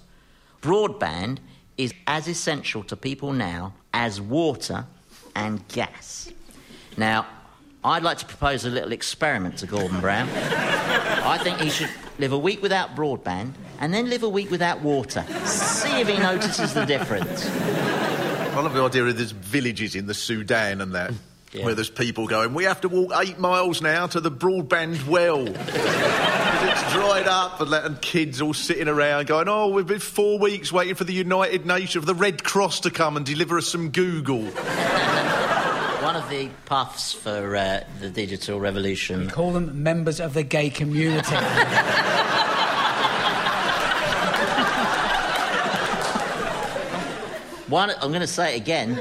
broadband 0.63 1.39
is 1.77 1.93
as 2.07 2.29
essential 2.29 2.83
to 2.85 2.97
people 2.97 3.33
now 3.33 3.75
as 3.93 4.21
water 4.21 4.87
and 5.37 5.67
gas. 5.69 6.33
Now, 6.97 7.27
I'd 7.85 8.03
like 8.03 8.19
to 8.19 8.27
propose 8.27 8.65
a 8.65 8.71
little 8.71 8.91
experiment 8.91 9.59
to 9.59 9.67
Gordon 9.67 10.01
Brown. 10.01 10.29
I 10.31 11.39
think 11.39 11.61
he 11.61 11.71
should 11.71 11.91
live 12.19 12.33
a 12.33 12.39
week 12.39 12.63
without 12.63 12.97
broadband 12.97 13.53
and 13.79 13.95
then 13.95 14.09
live 14.11 14.23
a 14.25 14.29
week 14.29 14.51
without 14.51 14.81
water. 14.81 15.25
See 15.45 16.01
if 16.01 16.09
he 16.09 16.19
notices 16.19 16.75
the 16.75 16.85
difference. 16.85 17.47
I 17.49 18.61
love 18.61 18.73
the 18.75 18.83
idea 18.83 19.05
of 19.05 19.17
there's 19.17 19.31
villages 19.33 19.95
in 19.95 20.07
the 20.07 20.15
Sudan 20.15 20.81
and 20.81 20.95
that, 20.95 21.13
Yeah. 21.53 21.65
where 21.67 21.75
there's 21.75 21.91
people 21.91 22.27
going, 22.27 22.55
we 22.55 22.65
have 22.65 22.81
to 22.81 22.89
walk 22.89 23.13
eight 23.23 23.39
miles 23.39 23.83
now 23.83 24.07
to 24.09 24.21
the 24.21 24.31
broadband 24.31 25.07
well. 25.07 25.47
it's 25.47 26.93
dried 26.95 27.29
up, 27.29 27.61
and, 27.61 27.73
and 27.73 28.01
kids 28.01 28.41
all 28.41 28.55
sitting 28.55 28.89
around 28.89 29.27
going, 29.27 29.47
oh, 29.49 29.69
we've 29.69 29.87
been 29.87 29.99
four 30.01 30.39
weeks 30.39 30.73
waiting 30.73 30.95
for 30.95 31.05
the 31.05 31.13
United 31.13 31.67
Nations, 31.67 32.03
for 32.03 32.07
the 32.07 32.15
Red 32.19 32.43
Cross 32.43 32.81
to 32.81 32.91
come 32.91 33.17
and 33.19 33.27
deliver 33.27 33.59
us 33.59 33.69
some 33.69 33.91
Google. 33.91 34.49
One 36.07 36.15
of 36.15 36.31
the 36.31 36.51
puffs 36.67 37.13
for 37.13 37.57
uh, 37.57 37.83
the 37.99 38.09
digital 38.09 38.61
revolution. 38.61 39.29
Call 39.29 39.51
them 39.51 39.83
members 39.83 40.21
of 40.21 40.35
the 40.35 40.45
gay 40.45 40.71
community. 40.71 41.35
One, 47.67 47.91
I'm 47.91 48.11
going 48.11 48.21
to 48.21 48.29
say 48.29 48.55
it 48.55 48.61
again. 48.61 48.95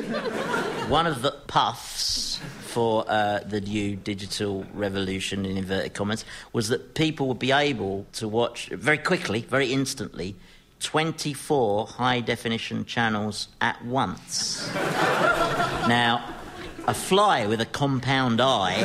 One 0.89 1.05
of 1.05 1.21
the 1.21 1.29
puffs 1.45 2.39
for 2.61 3.05
uh, 3.07 3.41
the 3.47 3.61
new 3.61 3.95
digital 3.95 4.65
revolution, 4.73 5.45
in 5.45 5.57
inverted 5.57 5.93
commas, 5.93 6.25
was 6.53 6.69
that 6.69 6.95
people 6.95 7.27
would 7.27 7.37
be 7.37 7.51
able 7.51 8.07
to 8.13 8.27
watch 8.27 8.69
very 8.69 8.97
quickly, 8.97 9.41
very 9.41 9.71
instantly, 9.71 10.35
24 10.79 11.85
high 11.85 12.21
definition 12.21 12.83
channels 12.83 13.49
at 13.61 13.85
once. 13.85 14.73
now, 15.87 16.35
a 16.87 16.93
fly 16.93 17.47
with 17.47 17.61
a 17.61 17.65
compound 17.65 18.41
eye 18.41 18.75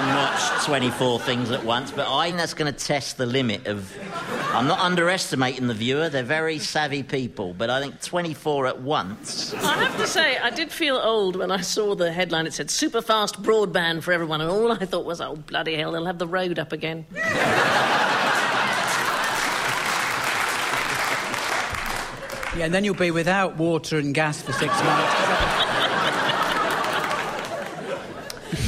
can 0.00 0.16
watch 0.16 0.64
24 0.64 1.20
things 1.20 1.50
at 1.50 1.64
once, 1.64 1.90
but 1.90 2.06
I 2.10 2.26
think 2.26 2.38
that's 2.38 2.54
going 2.54 2.72
to 2.72 2.78
test 2.78 3.16
the 3.18 3.26
limit 3.26 3.66
of. 3.66 3.92
I'm 4.52 4.66
not 4.66 4.80
underestimating 4.80 5.66
the 5.68 5.74
viewer, 5.74 6.08
they're 6.08 6.22
very 6.22 6.58
savvy 6.58 7.02
people, 7.02 7.54
but 7.54 7.70
I 7.70 7.80
think 7.80 8.00
24 8.00 8.66
at 8.66 8.80
once. 8.80 9.54
I 9.54 9.84
have 9.84 9.96
to 9.98 10.06
say, 10.06 10.38
I 10.38 10.50
did 10.50 10.72
feel 10.72 10.96
old 10.96 11.36
when 11.36 11.52
I 11.52 11.60
saw 11.60 11.94
the 11.94 12.10
headline. 12.10 12.46
It 12.46 12.54
said 12.54 12.70
super 12.70 13.00
fast 13.00 13.42
broadband 13.42 14.02
for 14.02 14.12
everyone, 14.12 14.40
and 14.40 14.50
all 14.50 14.72
I 14.72 14.86
thought 14.86 15.04
was, 15.04 15.20
oh, 15.20 15.36
bloody 15.36 15.76
hell, 15.76 15.92
they'll 15.92 16.06
have 16.06 16.18
the 16.18 16.26
road 16.26 16.58
up 16.58 16.72
again. 16.72 17.06
yeah, 22.56 22.64
and 22.64 22.74
then 22.74 22.84
you'll 22.84 22.94
be 22.94 23.10
without 23.12 23.56
water 23.56 23.98
and 23.98 24.14
gas 24.14 24.42
for 24.42 24.52
six 24.52 24.72
months. 24.82 25.69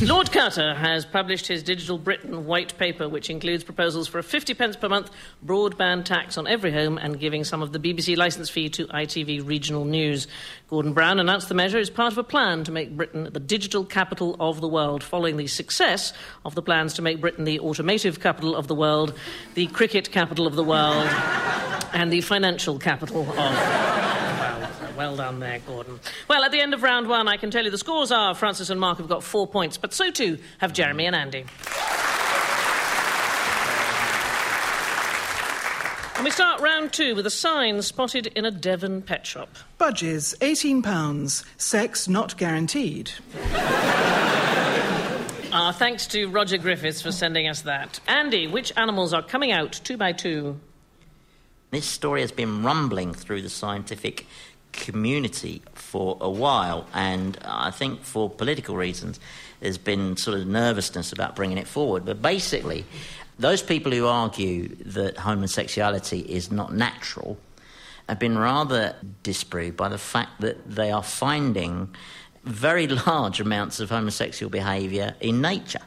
Lord 0.06 0.32
Carter 0.32 0.74
has 0.74 1.06
published 1.06 1.46
his 1.46 1.62
Digital 1.62 1.96
Britain 1.96 2.44
white 2.44 2.76
paper, 2.76 3.08
which 3.08 3.30
includes 3.30 3.62
proposals 3.62 4.08
for 4.08 4.18
a 4.18 4.22
50 4.22 4.52
pence 4.54 4.74
per 4.74 4.88
month 4.88 5.10
broadband 5.46 6.04
tax 6.04 6.36
on 6.36 6.48
every 6.48 6.72
home 6.72 6.98
and 6.98 7.20
giving 7.20 7.44
some 7.44 7.62
of 7.62 7.72
the 7.72 7.78
BBC 7.78 8.16
licence 8.16 8.50
fee 8.50 8.68
to 8.70 8.88
ITV 8.88 9.46
Regional 9.46 9.84
News. 9.84 10.26
Gordon 10.68 10.92
Brown 10.92 11.20
announced 11.20 11.48
the 11.48 11.54
measure 11.54 11.78
as 11.78 11.88
part 11.88 12.10
of 12.10 12.18
a 12.18 12.24
plan 12.24 12.64
to 12.64 12.72
make 12.72 12.96
Britain 12.96 13.28
the 13.32 13.38
digital 13.38 13.84
capital 13.84 14.34
of 14.40 14.60
the 14.60 14.68
world, 14.68 15.04
following 15.04 15.36
the 15.36 15.46
success 15.46 16.12
of 16.44 16.56
the 16.56 16.62
plans 16.62 16.94
to 16.94 17.02
make 17.02 17.20
Britain 17.20 17.44
the 17.44 17.60
automotive 17.60 18.18
capital 18.18 18.56
of 18.56 18.66
the 18.66 18.74
world, 18.74 19.14
the 19.54 19.68
cricket 19.68 20.10
capital 20.10 20.48
of 20.48 20.56
the 20.56 20.64
world, 20.64 21.06
and 21.92 22.12
the 22.12 22.22
financial 22.22 22.76
capital 22.76 23.22
of 23.38 24.21
well, 25.02 25.16
well 25.16 25.16
done 25.16 25.40
there, 25.40 25.58
Gordon. 25.66 25.98
Well, 26.28 26.44
at 26.44 26.52
the 26.52 26.60
end 26.60 26.74
of 26.74 26.82
round 26.82 27.08
one, 27.08 27.26
I 27.28 27.36
can 27.36 27.50
tell 27.50 27.64
you 27.64 27.70
the 27.70 27.78
scores 27.78 28.12
are 28.12 28.34
Francis 28.34 28.70
and 28.70 28.80
Mark 28.80 28.98
have 28.98 29.08
got 29.08 29.24
four 29.24 29.46
points, 29.46 29.76
but 29.76 29.92
so 29.92 30.10
too 30.10 30.38
have 30.58 30.72
Jeremy 30.72 31.06
and 31.06 31.16
Andy. 31.16 31.44
And 36.14 36.24
we 36.24 36.30
start 36.30 36.60
round 36.60 36.92
two 36.92 37.16
with 37.16 37.26
a 37.26 37.30
sign 37.30 37.82
spotted 37.82 38.28
in 38.28 38.44
a 38.44 38.52
Devon 38.52 39.02
pet 39.02 39.26
shop. 39.26 39.48
Budges, 39.76 40.36
£18. 40.38 41.44
Sex 41.56 42.06
not 42.06 42.36
guaranteed. 42.36 43.10
Our 45.52 45.72
thanks 45.72 46.06
to 46.08 46.28
Roger 46.28 46.58
Griffiths 46.58 47.02
for 47.02 47.10
sending 47.10 47.48
us 47.48 47.62
that. 47.62 47.98
Andy, 48.06 48.46
which 48.46 48.72
animals 48.76 49.12
are 49.12 49.22
coming 49.22 49.50
out 49.50 49.80
two 49.82 49.96
by 49.96 50.12
two? 50.12 50.60
This 51.72 51.86
story 51.86 52.20
has 52.20 52.30
been 52.30 52.62
rumbling 52.62 53.14
through 53.14 53.40
the 53.40 53.48
scientific 53.48 54.26
community 54.72 55.62
for 55.74 56.16
a 56.20 56.30
while, 56.30 56.86
and 56.92 57.38
I 57.44 57.70
think 57.70 58.02
for 58.02 58.28
political 58.28 58.76
reasons, 58.76 59.20
there's 59.60 59.78
been 59.78 60.16
sort 60.16 60.38
of 60.38 60.46
nervousness 60.46 61.12
about 61.12 61.36
bringing 61.36 61.58
it 61.58 61.68
forward. 61.68 62.04
But 62.04 62.20
basically, 62.20 62.84
those 63.38 63.62
people 63.62 63.92
who 63.92 64.06
argue 64.06 64.74
that 64.86 65.18
homosexuality 65.18 66.20
is 66.20 66.50
not 66.50 66.74
natural 66.74 67.38
have 68.08 68.18
been 68.18 68.36
rather 68.36 68.96
disproved 69.22 69.76
by 69.76 69.88
the 69.88 69.98
fact 69.98 70.40
that 70.40 70.68
they 70.68 70.90
are 70.90 71.02
finding 71.02 71.94
very 72.44 72.86
large 73.06 73.40
amounts 73.40 73.80
of 73.80 73.90
homosexual 73.90 74.50
behaviour 74.50 75.14
in 75.20 75.40
nature 75.40 75.80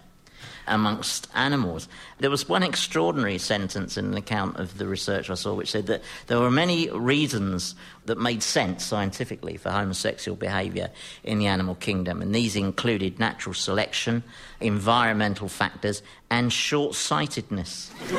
amongst 0.68 1.28
animals. 1.36 1.88
There 2.20 2.30
was 2.30 2.48
one 2.48 2.64
extraordinary 2.64 3.38
sentence 3.38 3.98
in 3.98 4.06
an 4.06 4.16
account 4.16 4.58
of 4.58 4.78
the 4.78 4.88
research 4.88 5.30
I 5.30 5.36
saw 5.36 5.54
which 5.54 5.72
said 5.72 5.88
that 5.88 6.02
there 6.28 6.40
were 6.40 6.52
many 6.52 6.90
reasons 6.90 7.76
that 8.06 8.18
made 8.18 8.44
sense 8.44 8.84
scientifically 8.84 9.58
for 9.58 9.70
homosexual 9.70 10.36
behaviour 10.36 10.90
in 11.24 11.40
the 11.40 11.48
animal 11.48 11.76
kingdom, 11.76 12.22
and 12.22 12.34
these 12.34 12.56
included 12.56 13.20
natural 13.20 13.54
selection, 13.54 14.24
environmental 14.60 15.48
factors, 15.48 16.02
and 16.30 16.52
short 16.52 16.96
sightedness. 16.96 17.92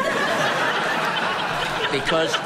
because 1.93 2.37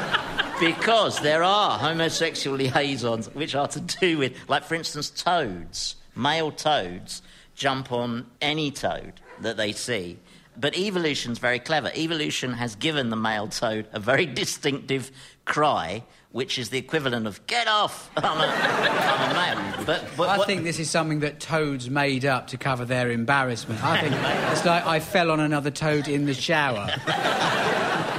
because 0.59 1.19
there 1.21 1.43
are 1.43 1.79
homosexual 1.79 2.55
liaisons 2.55 3.33
which 3.33 3.55
are 3.55 3.67
to 3.67 3.79
do 3.79 4.19
with, 4.19 4.37
like 4.47 4.63
for 4.63 4.75
instance, 4.75 5.09
toads. 5.09 5.95
Male 6.15 6.51
toads 6.51 7.23
jump 7.55 7.91
on 7.91 8.27
any 8.41 8.69
toad 8.69 9.13
that 9.41 9.57
they 9.57 9.71
see. 9.71 10.17
But 10.57 10.77
evolution's 10.77 11.39
very 11.39 11.59
clever. 11.59 11.91
Evolution 11.95 12.53
has 12.53 12.75
given 12.75 13.09
the 13.09 13.15
male 13.15 13.47
toad 13.47 13.87
a 13.93 13.99
very 13.99 14.25
distinctive 14.25 15.11
cry, 15.45 16.03
which 16.31 16.59
is 16.59 16.69
the 16.69 16.77
equivalent 16.77 17.25
of 17.25 17.45
"get 17.47 17.67
off." 17.67 18.09
I'm 18.17 18.37
a, 18.37 18.45
I'm 18.45 19.31
a 19.31 19.33
male. 19.33 19.85
But, 19.85 20.05
but 20.17 20.29
I 20.29 20.37
what- 20.37 20.47
think 20.47 20.63
this 20.63 20.77
is 20.79 20.89
something 20.89 21.21
that 21.21 21.39
toads 21.39 21.89
made 21.89 22.25
up 22.25 22.47
to 22.47 22.57
cover 22.57 22.83
their 22.85 23.11
embarrassment. 23.11 23.81
I 23.83 24.01
think 24.01 24.15
it's 24.51 24.65
like 24.65 24.85
I 24.85 24.99
fell 24.99 25.31
on 25.31 25.39
another 25.39 25.71
toad 25.71 26.07
in 26.07 26.25
the 26.25 26.33
shower. 26.33 26.89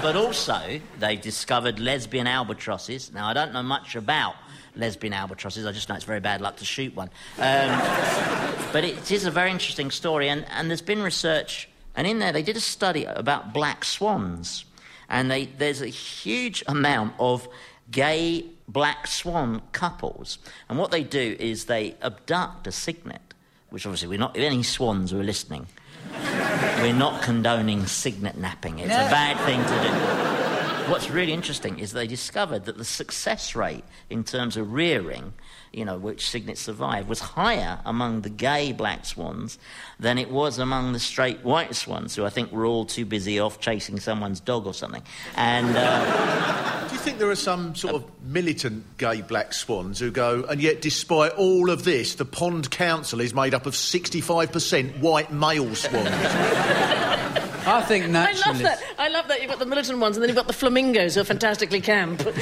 But 0.03 0.17
also, 0.17 0.81
they 0.99 1.15
discovered 1.17 1.79
lesbian 1.79 2.27
albatrosses. 2.27 3.13
Now, 3.13 3.29
I 3.29 3.35
don't 3.35 3.53
know 3.53 3.63
much 3.63 3.95
about 3.95 4.35
lesbian 4.77 5.13
albatrosses, 5.13 5.67
I 5.67 5.73
just 5.73 5.89
know 5.89 5.95
it's 5.95 6.05
very 6.05 6.21
bad 6.21 6.41
luck 6.41 6.57
to 6.57 6.65
shoot 6.65 6.95
one. 6.95 7.11
Um, 7.39 7.79
but 8.73 8.85
it 8.85 9.11
is 9.11 9.25
a 9.25 9.31
very 9.31 9.51
interesting 9.51 9.91
story, 9.91 10.29
and, 10.29 10.45
and 10.51 10.69
there's 10.69 10.83
been 10.83 11.03
research, 11.03 11.69
and 11.95 12.07
in 12.07 12.19
there 12.19 12.33
they 12.33 12.43
did 12.43 12.57
a 12.57 12.61
study 12.61 13.05
about 13.05 13.53
black 13.53 13.85
swans. 13.85 14.65
And 15.09 15.31
they, 15.31 15.45
there's 15.45 15.83
a 15.83 15.89
huge 15.89 16.65
amount 16.67 17.15
of 17.19 17.47
gay 17.91 18.47
black 18.67 19.07
swan 19.07 19.63
couples. 19.73 20.39
And 20.69 20.79
what 20.79 20.91
they 20.91 21.03
do 21.03 21.37
is 21.39 21.67
they 21.67 21.97
abduct 22.01 22.67
a 22.67 22.73
cygnet, 22.73 23.21
which 23.71 23.87
obviously 23.87 24.09
we're 24.09 24.19
not, 24.19 24.37
if 24.37 24.43
any 24.43 24.63
swans 24.63 25.11
who 25.11 25.21
are 25.21 25.25
listening, 25.25 25.67
we're 26.79 26.95
not 26.95 27.23
condoning 27.23 27.87
cygnet 27.87 28.39
napping. 28.39 28.79
It's 28.79 28.89
a 28.89 29.11
bad 29.11 29.37
thing 29.45 29.63
to 29.63 30.29
do. 30.29 30.32
What's 30.89 31.11
really 31.11 31.33
interesting 31.33 31.79
is 31.79 31.93
they 31.93 32.07
discovered 32.07 32.65
that 32.67 32.77
the 32.77 32.85
success 32.85 33.55
rate 33.55 33.85
in 34.11 34.25
terms 34.25 34.57
of 34.57 34.73
rearing, 34.73 35.33
you 35.73 35.85
know, 35.85 35.97
which 35.97 36.29
cygnets 36.29 36.61
survive, 36.61 37.09
was 37.09 37.21
higher 37.21 37.81
among 37.85 38.23
the 38.23 38.31
gay 38.31 38.73
black 38.73 39.07
swans 39.07 39.59
than 39.99 40.19
it 40.19 40.31
was 40.31 40.59
among 40.59 40.93
the 40.93 40.99
straight 40.99 41.45
white 41.45 41.75
swans, 41.75 42.17
who 42.17 42.25
I 42.25 42.31
think 42.31 42.53
were 42.53 42.67
all 42.67 42.85
too 42.85 43.07
busy 43.07 43.39
off 43.39 43.61
chasing 43.61 44.01
someone's 44.01 44.41
dog 44.41 44.67
or 44.67 44.75
something. 44.75 45.03
And 45.37 45.77
uh, 45.77 46.83
Do 46.93 46.97
you 46.97 47.01
think 47.01 47.19
there 47.19 47.31
are 47.31 47.37
some 47.37 47.75
sort 47.75 47.95
of 47.95 48.05
militant 48.23 48.99
gay 48.99 49.23
black 49.23 49.55
swans 49.55 49.99
who 49.99 50.11
go, 50.11 50.45
and 50.45 50.61
yet 50.61 50.83
despite 50.83 51.33
all 51.33 51.71
of 51.71 51.85
this, 51.85 52.17
the 52.17 52.27
pond 52.27 52.71
council 52.71 53.21
is 53.21 53.33
made 53.33 53.55
up 53.55 53.65
of 53.65 53.73
65% 53.73 55.01
white 55.01 55.33
male 55.33 55.75
swans? 55.75 56.09
I 57.65 57.83
think 57.83 58.05
I 58.05 58.33
love 58.47 58.59
that. 58.61 58.83
I 58.99 59.09
love 59.09 59.29
that. 59.29 59.41
You've 59.41 59.51
got 59.51 59.59
the 59.59 59.67
militant 59.67 59.99
ones, 59.99 60.17
and 60.17 60.23
then 60.23 60.29
you've 60.29 60.37
got 60.37 60.47
the 60.47 60.53
flamingos 60.53 61.15
who 61.15 61.21
are 61.21 61.25
fantastically 61.25 61.81
camp. 61.81 62.23
oh, 62.27 62.33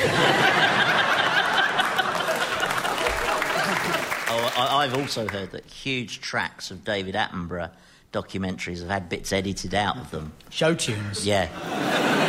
I, 4.57 4.85
I've 4.85 4.95
also 4.95 5.29
heard 5.29 5.51
that 5.53 5.65
huge 5.67 6.21
tracks 6.21 6.71
of 6.71 6.85
David 6.85 7.15
Attenborough 7.15 7.71
documentaries 8.13 8.81
have 8.81 8.89
had 8.89 9.09
bits 9.09 9.33
edited 9.33 9.75
out 9.75 9.97
of 9.97 10.11
them. 10.11 10.33
Show 10.51 10.75
tunes. 10.75 11.27
Yeah. 11.27 12.29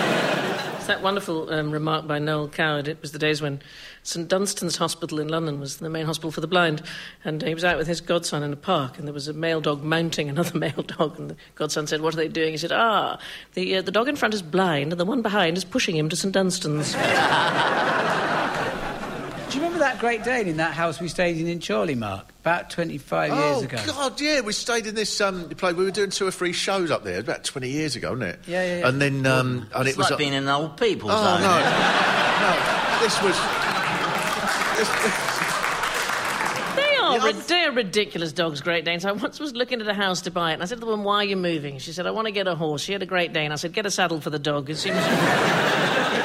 That 0.91 1.01
wonderful 1.01 1.49
um, 1.53 1.71
remark 1.71 2.05
by 2.05 2.19
Noel 2.19 2.49
Coward. 2.49 2.89
It 2.89 3.01
was 3.01 3.13
the 3.13 3.17
days 3.17 3.41
when 3.41 3.61
St 4.03 4.27
Dunstan's 4.27 4.75
Hospital 4.75 5.21
in 5.21 5.29
London 5.29 5.57
was 5.57 5.77
the 5.77 5.89
main 5.89 6.05
hospital 6.05 6.31
for 6.31 6.41
the 6.41 6.47
blind, 6.47 6.81
and 7.23 7.41
he 7.41 7.53
was 7.53 7.63
out 7.63 7.77
with 7.77 7.87
his 7.87 8.01
godson 8.01 8.43
in 8.43 8.51
a 8.51 8.57
park, 8.57 8.97
and 8.97 9.07
there 9.07 9.13
was 9.13 9.29
a 9.29 9.33
male 9.33 9.61
dog 9.61 9.83
mounting 9.83 10.27
another 10.33 10.59
male 10.59 10.83
dog, 10.83 11.17
and 11.17 11.29
the 11.29 11.37
godson 11.55 11.87
said, 11.87 12.01
"What 12.01 12.13
are 12.13 12.17
they 12.17 12.27
doing?" 12.27 12.51
He 12.51 12.57
said, 12.57 12.73
"Ah, 12.73 13.19
the 13.53 13.77
uh, 13.77 13.81
the 13.81 13.91
dog 13.91 14.09
in 14.09 14.17
front 14.17 14.33
is 14.33 14.41
blind, 14.41 14.91
and 14.91 14.99
the 14.99 15.05
one 15.05 15.21
behind 15.21 15.55
is 15.55 15.63
pushing 15.63 15.95
him 15.95 16.09
to 16.09 16.15
St 16.17 16.33
Dunstan's." 16.33 16.91
Do 16.91 16.99
you 19.57 19.63
remember 19.63 19.79
that 19.79 19.90
Great 20.01 20.23
Dane 20.23 20.47
in 20.47 20.57
that 20.57 20.73
house 20.73 20.99
we 20.99 21.07
stayed 21.07 21.37
in 21.37 21.45
in 21.47 21.59
Chorley, 21.61 21.93
Mark? 21.93 22.27
About 22.41 22.71
25 22.71 23.31
years 23.33 23.61
ago. 23.61 23.77
oh. 23.79 23.85
God, 24.09 24.19
yeah, 24.19 24.41
we 24.41 24.51
stayed 24.51 24.87
in 24.87 24.95
this 24.95 25.21
um, 25.21 25.47
place. 25.49 25.75
We 25.75 25.83
were 25.85 25.91
doing 25.91 26.09
two 26.09 26.25
or 26.25 26.31
three 26.31 26.53
shows 26.53 26.89
up 26.89 27.03
there 27.03 27.19
about 27.19 27.43
20 27.43 27.69
years 27.69 27.95
ago, 27.95 28.09
wasn't 28.13 28.29
it? 28.31 28.39
Yeah, 28.47 28.63
yeah, 28.65 28.77
yeah. 28.79 28.87
And 28.87 28.99
then, 28.99 29.27
um, 29.27 29.67
and 29.75 29.87
It's 29.87 29.95
it 29.95 29.99
was. 29.99 30.09
like 30.09 30.17
being 30.17 30.33
in 30.33 30.41
an 30.43 30.49
old 30.49 30.75
people's 30.77 31.11
oh, 31.13 31.15
home. 31.15 31.41
no. 31.41 31.47
no. 32.41 33.03
This 33.03 33.21
was. 33.21 33.37
They 36.75 36.95
are, 36.97 37.17
Yeah, 37.17 37.23
rid- 37.25 37.35
I've- 37.35 37.47
they 37.47 37.63
are 37.65 37.71
ridiculous 37.71 38.31
dogs, 38.31 38.59
Great 38.61 38.85
Danes. 38.85 39.05
I 39.05 39.11
once 39.11 39.39
was 39.39 39.53
looking 39.53 39.81
at 39.81 39.87
a 39.87 39.93
house 39.93 40.21
to 40.21 40.31
buy 40.31 40.49
it, 40.51 40.53
and 40.55 40.63
I 40.63 40.65
said 40.65 40.75
to 40.77 40.79
the 40.79 40.85
woman, 40.87 41.05
"Why 41.05 41.17
are 41.17 41.25
you 41.25 41.37
moving?" 41.37 41.77
She 41.77 41.93
said, 41.93 42.07
"I 42.07 42.11
want 42.11 42.25
to 42.25 42.31
get 42.31 42.47
a 42.47 42.55
horse." 42.55 42.81
She 42.81 42.93
had 42.93 43.03
a 43.03 43.05
Great 43.05 43.33
Dane. 43.33 43.51
I 43.51 43.55
said, 43.55 43.71
"Get 43.73 43.85
a 43.85 43.91
saddle 43.91 44.19
for 44.19 44.31
the 44.31 44.39
dog." 44.39 44.67
It 44.71 44.77
seems 44.77 44.95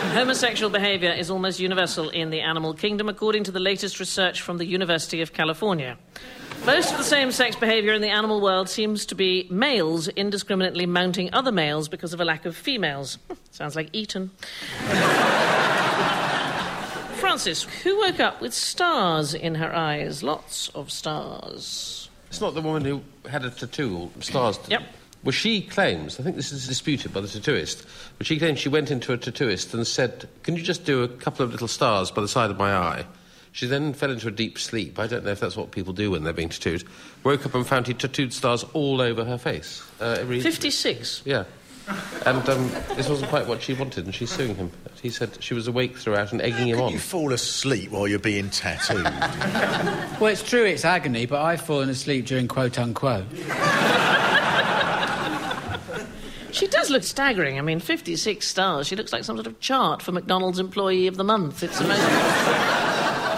homosexual 0.08 0.70
behaviour 0.70 1.10
is 1.10 1.30
almost 1.30 1.60
universal 1.60 2.08
in 2.10 2.30
the 2.30 2.40
animal 2.40 2.74
kingdom, 2.74 3.08
according 3.08 3.44
to 3.44 3.50
the 3.50 3.60
latest 3.60 4.00
research 4.00 4.40
from 4.40 4.58
the 4.58 4.64
University 4.64 5.22
of 5.22 5.32
California. 5.32 5.96
Most 6.64 6.90
of 6.92 6.98
the 6.98 7.04
same-sex 7.04 7.56
behaviour 7.56 7.92
in 7.92 8.02
the 8.02 8.08
animal 8.08 8.40
world 8.40 8.68
seems 8.68 9.06
to 9.06 9.14
be 9.14 9.46
males 9.50 10.08
indiscriminately 10.08 10.86
mounting 10.86 11.32
other 11.32 11.52
males 11.52 11.88
because 11.88 12.12
of 12.12 12.20
a 12.20 12.24
lack 12.24 12.44
of 12.44 12.56
females. 12.56 13.18
Sounds 13.50 13.76
like 13.76 13.88
Eton. 13.92 14.30
Francis, 17.16 17.64
who 17.82 17.98
woke 17.98 18.20
up 18.20 18.40
with 18.40 18.52
stars 18.52 19.34
in 19.34 19.54
her 19.54 19.74
eyes? 19.74 20.22
Lots 20.22 20.68
of 20.70 20.90
stars. 20.90 22.08
It's 22.28 22.40
not 22.40 22.54
the 22.54 22.62
woman 22.62 22.84
who 22.84 23.02
had 23.28 23.44
a 23.44 23.50
tattoo 23.50 24.10
stars. 24.20 24.58
Yep. 24.68 24.82
Well, 25.26 25.32
she 25.32 25.60
claims, 25.60 26.20
I 26.20 26.22
think 26.22 26.36
this 26.36 26.52
is 26.52 26.68
disputed 26.68 27.12
by 27.12 27.20
the 27.20 27.26
tattooist, 27.26 27.84
but 28.16 28.28
she 28.28 28.38
claims 28.38 28.60
she 28.60 28.68
went 28.68 28.92
into 28.92 29.12
a 29.12 29.18
tattooist 29.18 29.74
and 29.74 29.84
said, 29.84 30.28
Can 30.44 30.54
you 30.54 30.62
just 30.62 30.84
do 30.84 31.02
a 31.02 31.08
couple 31.08 31.44
of 31.44 31.50
little 31.50 31.66
stars 31.66 32.12
by 32.12 32.22
the 32.22 32.28
side 32.28 32.48
of 32.48 32.56
my 32.56 32.72
eye? 32.72 33.04
She 33.50 33.66
then 33.66 33.92
fell 33.92 34.12
into 34.12 34.28
a 34.28 34.30
deep 34.30 34.56
sleep. 34.56 35.00
I 35.00 35.08
don't 35.08 35.24
know 35.24 35.32
if 35.32 35.40
that's 35.40 35.56
what 35.56 35.72
people 35.72 35.92
do 35.92 36.12
when 36.12 36.22
they're 36.22 36.32
being 36.32 36.50
tattooed. 36.50 36.84
Woke 37.24 37.44
up 37.44 37.56
and 37.56 37.66
found 37.66 37.88
he 37.88 37.94
tattooed 37.94 38.32
stars 38.32 38.64
all 38.72 39.00
over 39.00 39.24
her 39.24 39.36
face. 39.36 39.82
Uh, 40.00 40.16
every, 40.20 40.40
56. 40.40 41.22
Yeah. 41.24 41.42
And 42.24 42.48
um, 42.48 42.68
this 42.94 43.08
wasn't 43.08 43.28
quite 43.28 43.48
what 43.48 43.62
she 43.62 43.74
wanted, 43.74 44.04
and 44.04 44.14
she's 44.14 44.30
suing 44.30 44.54
him. 44.54 44.70
He 45.02 45.10
said 45.10 45.42
she 45.42 45.54
was 45.54 45.66
awake 45.66 45.96
throughout 45.96 46.30
and 46.30 46.40
egging 46.40 46.68
him 46.68 46.80
on. 46.80 46.92
you 46.92 47.00
fall 47.00 47.32
asleep 47.32 47.90
while 47.90 48.06
you're 48.06 48.20
being 48.20 48.48
tattooed? 48.50 49.04
Well, 50.20 50.32
it's 50.32 50.42
true 50.42 50.64
it's 50.64 50.84
agony, 50.84 51.26
but 51.26 51.42
I've 51.42 51.60
fallen 51.60 51.90
asleep 51.90 52.26
during 52.26 52.46
quote 52.48 52.78
unquote. 52.78 53.26
She 56.52 56.66
does 56.66 56.90
look 56.90 57.02
staggering. 57.02 57.58
I 57.58 57.62
mean, 57.62 57.80
56 57.80 58.46
stars. 58.46 58.86
She 58.86 58.96
looks 58.96 59.12
like 59.12 59.24
some 59.24 59.36
sort 59.36 59.46
of 59.46 59.60
chart 59.60 60.02
for 60.02 60.12
McDonald's 60.12 60.58
Employee 60.58 61.06
of 61.06 61.16
the 61.16 61.24
Month. 61.24 61.62
It's 61.62 61.80
amazing. 61.80 62.04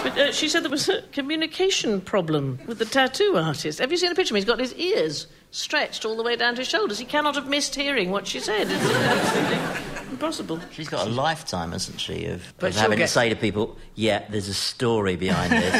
but 0.02 0.18
uh, 0.18 0.32
she 0.32 0.48
said 0.48 0.62
there 0.62 0.70
was 0.70 0.88
a 0.88 1.02
communication 1.12 2.00
problem 2.00 2.58
with 2.66 2.78
the 2.78 2.84
tattoo 2.84 3.34
artist. 3.36 3.78
Have 3.78 3.90
you 3.90 3.96
seen 3.98 4.12
a 4.12 4.14
picture 4.14 4.32
of 4.34 4.36
him? 4.36 4.42
He's 4.42 4.44
got 4.44 4.60
his 4.60 4.74
ears 4.74 5.26
stretched 5.50 6.04
all 6.04 6.16
the 6.16 6.22
way 6.22 6.36
down 6.36 6.54
to 6.54 6.60
his 6.60 6.68
shoulders. 6.68 6.98
He 6.98 7.04
cannot 7.04 7.34
have 7.34 7.48
missed 7.48 7.74
hearing 7.74 8.10
what 8.10 8.26
she 8.26 8.38
said. 8.40 8.68
It's 8.70 8.84
absolutely 8.94 10.10
impossible. 10.10 10.60
She's 10.72 10.88
got 10.88 11.06
a 11.06 11.10
lifetime, 11.10 11.72
hasn't 11.72 12.00
she, 12.00 12.26
of, 12.26 12.52
of 12.60 12.76
having 12.76 12.98
get- 12.98 13.06
to 13.06 13.12
say 13.12 13.28
to 13.28 13.36
people, 13.36 13.76
yeah, 13.94 14.24
there's 14.28 14.48
a 14.48 14.54
story 14.54 15.16
behind 15.16 15.52
this. 15.52 15.74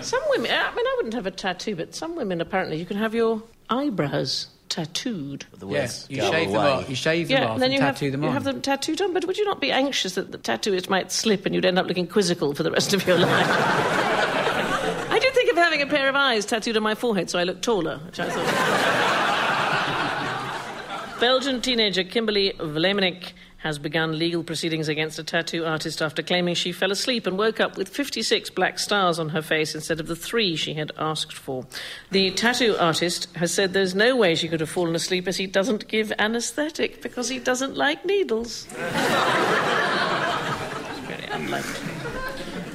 Some 0.08 0.22
women, 0.30 0.50
I 0.50 0.74
mean, 0.74 0.86
I 0.86 0.94
wouldn't 0.96 1.14
have 1.14 1.26
a 1.26 1.30
tattoo, 1.32 1.74
but 1.74 1.94
some 1.94 2.14
women 2.14 2.40
apparently 2.40 2.76
you 2.78 2.86
can 2.86 2.96
have 2.96 3.12
your 3.14 3.42
eyebrows 3.68 4.46
tattooed. 4.68 5.46
The 5.58 5.66
Yes, 5.68 6.02
words 6.02 6.10
you 6.10 6.16
go 6.18 6.30
shave 6.30 6.50
them 6.52 6.60
off. 6.60 6.88
You 6.88 6.94
shave 6.96 7.28
them 7.28 7.38
Yeah, 7.38 7.46
off 7.46 7.52
and 7.54 7.62
then 7.62 7.72
you 7.72 7.80
have, 7.80 7.94
tattoo 7.94 8.10
them 8.10 8.22
you 8.22 8.30
have 8.30 8.44
them 8.44 8.60
tattooed 8.60 9.00
on. 9.00 9.12
But 9.12 9.24
would 9.26 9.38
you 9.38 9.44
not 9.44 9.60
be 9.60 9.72
anxious 9.72 10.14
that 10.14 10.32
the 10.32 10.38
tattooist 10.38 10.88
might 10.88 11.10
slip 11.12 11.46
and 11.46 11.54
you'd 11.54 11.64
end 11.64 11.78
up 11.78 11.86
looking 11.86 12.06
quizzical 12.06 12.54
for 12.54 12.62
the 12.62 12.70
rest 12.70 12.92
of 12.94 13.06
your 13.06 13.18
life? 13.18 13.30
I 15.10 15.18
did 15.20 15.32
think 15.34 15.50
of 15.50 15.56
having 15.56 15.82
a 15.82 15.86
pair 15.86 16.08
of 16.08 16.14
eyes 16.16 16.44
tattooed 16.44 16.76
on 16.76 16.82
my 16.82 16.94
forehead 16.94 17.30
so 17.30 17.38
I 17.38 17.44
look 17.44 17.62
taller, 17.62 17.98
which 18.06 18.20
I 18.20 18.28
thought. 18.28 18.46
Belgian 21.20 21.62
teenager 21.62 22.04
Kimberley 22.04 22.52
Vlaminck 22.58 23.32
has 23.58 23.78
begun 23.78 24.18
legal 24.18 24.44
proceedings 24.44 24.88
against 24.88 25.18
a 25.18 25.24
tattoo 25.24 25.64
artist 25.64 26.02
after 26.02 26.22
claiming 26.22 26.54
she 26.54 26.72
fell 26.72 26.92
asleep 26.92 27.26
and 27.26 27.38
woke 27.38 27.58
up 27.58 27.76
with 27.76 27.88
56 27.88 28.50
black 28.50 28.78
stars 28.78 29.18
on 29.18 29.30
her 29.30 29.42
face 29.42 29.74
instead 29.74 29.98
of 29.98 30.06
the 30.06 30.16
three 30.16 30.56
she 30.56 30.74
had 30.74 30.92
asked 30.98 31.32
for. 31.32 31.66
The 32.10 32.30
tattoo 32.32 32.76
artist 32.78 33.34
has 33.36 33.52
said 33.52 33.72
there's 33.72 33.94
no 33.94 34.14
way 34.14 34.34
she 34.34 34.48
could 34.48 34.60
have 34.60 34.70
fallen 34.70 34.94
asleep 34.94 35.26
as 35.26 35.38
he 35.38 35.46
doesn't 35.46 35.88
give 35.88 36.12
anaesthetic 36.18 37.02
because 37.02 37.28
he 37.28 37.38
doesn't 37.38 37.76
like 37.76 38.04
needles. 38.04 38.68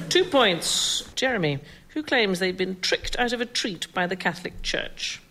Two 0.08 0.24
points. 0.24 1.08
Jeremy, 1.14 1.58
who 1.88 2.02
claims 2.02 2.38
they've 2.38 2.56
been 2.56 2.78
tricked 2.80 3.18
out 3.18 3.32
of 3.32 3.40
a 3.40 3.46
treat 3.46 3.86
by 3.94 4.06
the 4.06 4.16
Catholic 4.16 4.60
Church? 4.62 5.21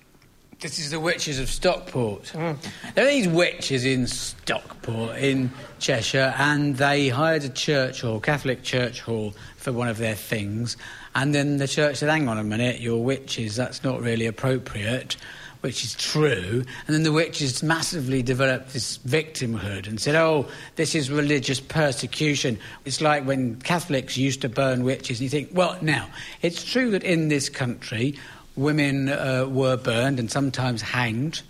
This 0.61 0.77
is 0.77 0.91
the 0.91 0.99
witches 0.99 1.39
of 1.39 1.49
Stockport. 1.49 2.29
Hmm. 2.29 2.51
There 2.93 3.03
are 3.03 3.09
these 3.09 3.27
witches 3.27 3.83
in 3.83 4.05
Stockport, 4.05 5.17
in 5.17 5.49
Cheshire, 5.79 6.35
and 6.37 6.77
they 6.77 7.09
hired 7.09 7.43
a 7.43 7.49
church 7.49 8.01
hall, 8.01 8.19
Catholic 8.19 8.61
church 8.61 9.01
hall, 9.01 9.33
for 9.57 9.73
one 9.73 9.87
of 9.87 9.97
their 9.97 10.13
things. 10.13 10.77
And 11.15 11.33
then 11.33 11.57
the 11.57 11.67
church 11.67 11.95
said, 11.95 12.09
hang 12.09 12.29
on 12.29 12.37
a 12.37 12.43
minute, 12.43 12.79
you're 12.79 12.99
witches, 12.99 13.55
that's 13.55 13.83
not 13.83 14.01
really 14.01 14.27
appropriate, 14.27 15.17
which 15.61 15.83
is 15.83 15.95
true. 15.95 16.63
And 16.85 16.95
then 16.95 17.01
the 17.01 17.11
witches 17.11 17.63
massively 17.63 18.21
developed 18.21 18.71
this 18.71 18.99
victimhood 18.99 19.87
and 19.87 19.99
said, 19.99 20.13
oh, 20.13 20.47
this 20.75 20.93
is 20.93 21.09
religious 21.09 21.59
persecution. 21.59 22.59
It's 22.85 23.01
like 23.01 23.25
when 23.25 23.55
Catholics 23.61 24.15
used 24.15 24.41
to 24.41 24.49
burn 24.49 24.83
witches, 24.83 25.19
and 25.19 25.23
you 25.23 25.29
think, 25.31 25.49
well, 25.53 25.79
now, 25.81 26.07
it's 26.43 26.63
true 26.63 26.91
that 26.91 27.03
in 27.03 27.29
this 27.29 27.49
country, 27.49 28.15
women 28.55 29.09
uh, 29.09 29.45
were 29.47 29.77
burned 29.77 30.19
and 30.19 30.31
sometimes 30.31 30.81
hanged 30.81 31.41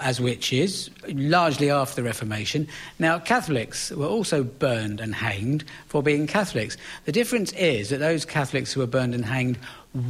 as 0.00 0.20
witches, 0.20 0.90
largely 1.08 1.70
after 1.70 1.96
the 1.96 2.02
Reformation. 2.02 2.66
Now, 2.98 3.18
Catholics 3.18 3.90
were 3.90 4.06
also 4.06 4.42
burned 4.42 5.00
and 5.00 5.14
hanged 5.14 5.64
for 5.88 6.02
being 6.02 6.26
Catholics. 6.26 6.76
The 7.04 7.12
difference 7.12 7.52
is 7.52 7.90
that 7.90 7.98
those 7.98 8.24
Catholics 8.24 8.72
who 8.72 8.80
were 8.80 8.86
burned 8.86 9.14
and 9.14 9.24
hanged 9.24 9.58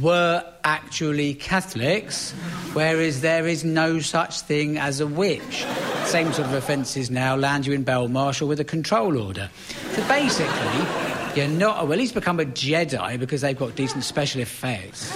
were 0.01 0.45
actually 0.63 1.33
Catholics, 1.33 2.31
whereas 2.73 3.21
there 3.21 3.47
is 3.47 3.63
no 3.65 3.99
such 3.99 4.41
thing 4.41 4.77
as 4.77 4.99
a 5.01 5.07
witch. 5.07 5.65
Same 6.05 6.31
sort 6.31 6.47
of 6.47 6.53
offences 6.53 7.11
now 7.11 7.35
land 7.35 7.65
you 7.65 7.73
in 7.73 7.83
Belmarsh 7.83 8.45
with 8.47 8.59
a 8.59 8.65
control 8.65 9.17
order. 9.17 9.49
So 9.91 10.07
basically, 10.07 10.85
you're 11.35 11.47
not, 11.49 11.87
well, 11.87 11.97
least 11.97 12.13
become 12.13 12.39
a 12.39 12.45
Jedi 12.45 13.19
because 13.19 13.41
they've 13.41 13.57
got 13.57 13.75
decent 13.75 14.03
special 14.03 14.41
effects. 14.41 15.11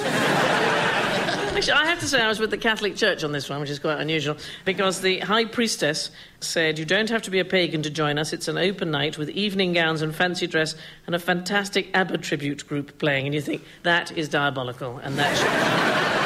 Actually, 1.55 1.73
I 1.73 1.85
have 1.85 1.99
to 2.01 2.07
say 2.07 2.21
I 2.21 2.27
was 2.27 2.39
with 2.39 2.51
the 2.51 2.57
Catholic 2.57 2.97
Church 2.97 3.23
on 3.23 3.31
this 3.31 3.49
one, 3.49 3.61
which 3.61 3.69
is 3.69 3.79
quite 3.79 4.01
unusual, 4.01 4.35
because 4.65 4.99
the 4.99 5.19
High 5.19 5.45
Priestess 5.45 6.11
said, 6.41 6.77
You 6.77 6.83
don't 6.83 7.09
have 7.09 7.21
to 7.23 7.31
be 7.31 7.39
a 7.39 7.45
pagan 7.45 7.81
to 7.83 7.89
join 7.89 8.17
us. 8.17 8.33
It's 8.33 8.49
an 8.49 8.57
open 8.57 8.91
night 8.91 9.17
with 9.17 9.29
evening 9.29 9.71
gowns 9.71 10.01
and 10.01 10.13
fancy 10.13 10.47
dress 10.47 10.75
and 11.07 11.15
a 11.15 11.19
fantastic 11.19 11.89
ABBA 11.93 12.17
tribute 12.17 12.67
group 12.67 12.99
playing. 12.99 13.25
And 13.25 13.33
you 13.33 13.39
think, 13.39 13.63
that 13.83 14.11
is 14.17 14.27
diabolical, 14.27 14.97
and 14.97 15.17
that 15.17 15.37
should. 15.37 16.15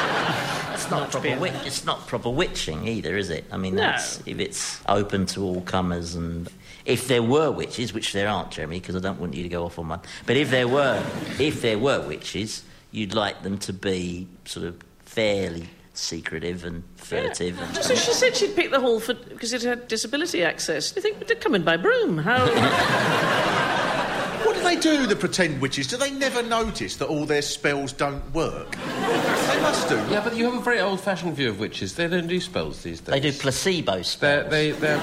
It's 0.80 0.90
not, 0.90 1.22
beer. 1.22 1.38
It's 1.66 1.84
not 1.84 2.06
proper 2.08 2.30
witching 2.30 2.88
either, 2.88 3.16
is 3.16 3.28
it? 3.28 3.44
I 3.52 3.58
mean, 3.58 3.74
No. 3.76 3.82
that's, 3.82 4.20
if 4.26 4.40
it's 4.40 4.80
open 4.88 5.26
to 5.26 5.44
all 5.44 5.60
comers 5.60 6.14
and 6.14 6.48
if 6.86 7.06
there 7.06 7.22
were 7.22 7.50
witches, 7.50 7.92
which 7.92 8.14
there 8.14 8.26
aren't, 8.26 8.50
Jeremy, 8.50 8.80
because 8.80 8.96
I 8.96 8.98
don't 9.00 9.20
want 9.20 9.34
you 9.34 9.42
to 9.42 9.48
go 9.50 9.66
off 9.66 9.78
on 9.78 9.88
one. 9.88 10.00
But 10.26 10.36
if 10.38 10.50
there 10.50 10.66
were, 10.66 11.04
if 11.38 11.60
there 11.60 11.78
were 11.78 12.00
witches, 12.00 12.64
you'd 12.92 13.14
like 13.14 13.42
them 13.42 13.58
to 13.58 13.72
be 13.74 14.26
sort 14.46 14.66
of 14.66 14.82
fairly 15.10 15.68
secretive 15.92 16.64
and 16.64 16.82
furtive. 16.96 17.60
And, 17.60 17.76
So 17.84 17.94
she 17.94 18.12
said 18.12 18.36
she'd 18.36 18.54
pick 18.54 18.70
the 18.70 18.80
hall 18.80 19.00
for 19.00 19.14
because 19.14 19.52
it 19.52 19.62
had 19.62 19.88
disability 19.88 20.42
access. 20.44 20.94
You 20.94 21.02
think, 21.02 21.18
but 21.18 21.26
they're 21.28 21.36
coming 21.36 21.62
by 21.62 21.76
broom. 21.76 22.18
How. 22.18 22.46
What 24.40 24.56
do 24.56 24.62
they 24.62 24.76
do, 24.76 25.06
the 25.06 25.14
pretend 25.16 25.60
witches? 25.60 25.86
Do 25.86 25.96
they 25.96 26.10
never 26.10 26.42
notice 26.42 26.96
that 26.96 27.06
all 27.06 27.24
their 27.24 27.42
spells 27.42 27.92
don't 27.92 28.22
work? 28.34 28.72
they 28.72 29.60
must 29.60 29.88
do. 29.88 29.96
Yeah, 30.10 30.22
but 30.24 30.34
you 30.34 30.44
have 30.46 30.54
a 30.54 30.60
very 30.60 30.80
old-fashioned 30.80 31.34
view 31.36 31.50
of 31.50 31.60
witches. 31.60 31.94
They 31.94 32.08
don't 32.08 32.26
do 32.26 32.40
spells 32.40 32.82
these 32.82 33.00
days. 33.00 33.12
they 33.12 33.20
do 33.20 33.32
placebo 33.32 33.92
They're, 33.92 34.04
spells. 34.04 34.50
they, 34.50 34.70
they're... 34.72 35.00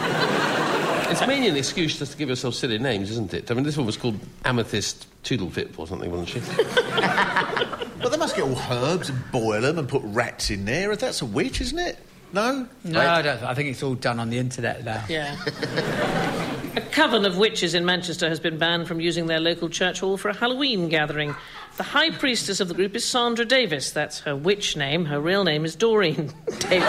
it's 1.11 1.25
mainly 1.25 1.47
an 1.49 1.55
excuse 1.55 1.97
just 1.97 2.11
to 2.13 2.17
give 2.17 2.29
yourself 2.29 2.55
silly 2.55 2.77
names, 2.77 3.09
isn't 3.11 3.33
it? 3.33 3.49
I 3.49 3.53
mean, 3.53 3.63
this 3.63 3.77
one 3.77 3.85
was 3.85 3.95
called 3.95 4.19
Amethyst 4.43 5.07
Toodlefip 5.23 5.77
or 5.79 5.87
something, 5.87 6.11
wasn't 6.11 6.29
she? 6.29 6.39
Well, 7.99 8.09
they 8.09 8.17
must 8.17 8.35
get 8.35 8.43
all 8.43 8.59
herbs 8.71 9.09
and 9.09 9.19
boil 9.31 9.61
them 9.61 9.77
and 9.79 9.87
put 9.89 10.01
rats 10.05 10.49
in 10.49 10.65
there. 10.65 10.95
That's 10.95 11.21
a 11.21 11.25
witch, 11.25 11.61
isn't 11.61 11.79
it? 11.79 11.97
No? 12.33 12.67
No, 12.83 12.99
I, 12.99 13.21
don't, 13.21 13.41
I 13.43 13.53
think 13.53 13.69
it's 13.69 13.81
all 13.81 13.95
done 13.95 14.19
on 14.19 14.29
the 14.29 14.37
internet 14.37 14.83
now. 14.83 15.03
Yeah. 15.07 15.37
a 16.75 16.81
coven 16.91 17.25
of 17.25 17.37
witches 17.37 17.73
in 17.73 17.85
Manchester 17.85 18.27
has 18.27 18.39
been 18.39 18.57
banned 18.57 18.87
from 18.87 18.99
using 18.99 19.27
their 19.27 19.39
local 19.39 19.69
church 19.69 20.01
hall 20.01 20.17
for 20.17 20.29
a 20.29 20.35
Halloween 20.35 20.89
gathering. 20.89 21.35
The 21.77 21.83
high 21.83 22.11
priestess 22.11 22.59
of 22.59 22.67
the 22.67 22.73
group 22.73 22.95
is 22.95 23.05
Sandra 23.05 23.45
Davis. 23.45 23.91
That's 23.91 24.19
her 24.21 24.35
witch 24.35 24.75
name. 24.75 25.05
Her 25.05 25.21
real 25.21 25.43
name 25.45 25.63
is 25.63 25.75
Doreen 25.75 26.33
Davis. 26.59 26.83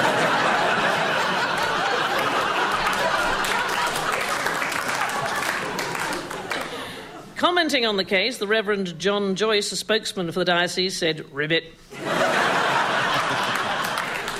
Commenting 7.38 7.86
on 7.86 7.96
the 7.96 8.04
case, 8.04 8.38
the 8.38 8.48
Reverend 8.48 8.98
John 8.98 9.36
Joyce, 9.36 9.70
a 9.70 9.76
spokesman 9.76 10.32
for 10.32 10.40
the 10.40 10.44
diocese, 10.44 10.98
said, 10.98 11.24
Ribbit. 11.32 11.72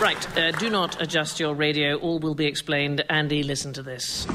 right, 0.00 0.36
uh, 0.36 0.50
do 0.58 0.68
not 0.68 1.00
adjust 1.00 1.38
your 1.38 1.54
radio. 1.54 1.96
All 1.96 2.18
will 2.18 2.34
be 2.34 2.46
explained. 2.46 3.04
Andy, 3.08 3.44
listen 3.44 3.72
to 3.74 3.84
this. 3.84 4.26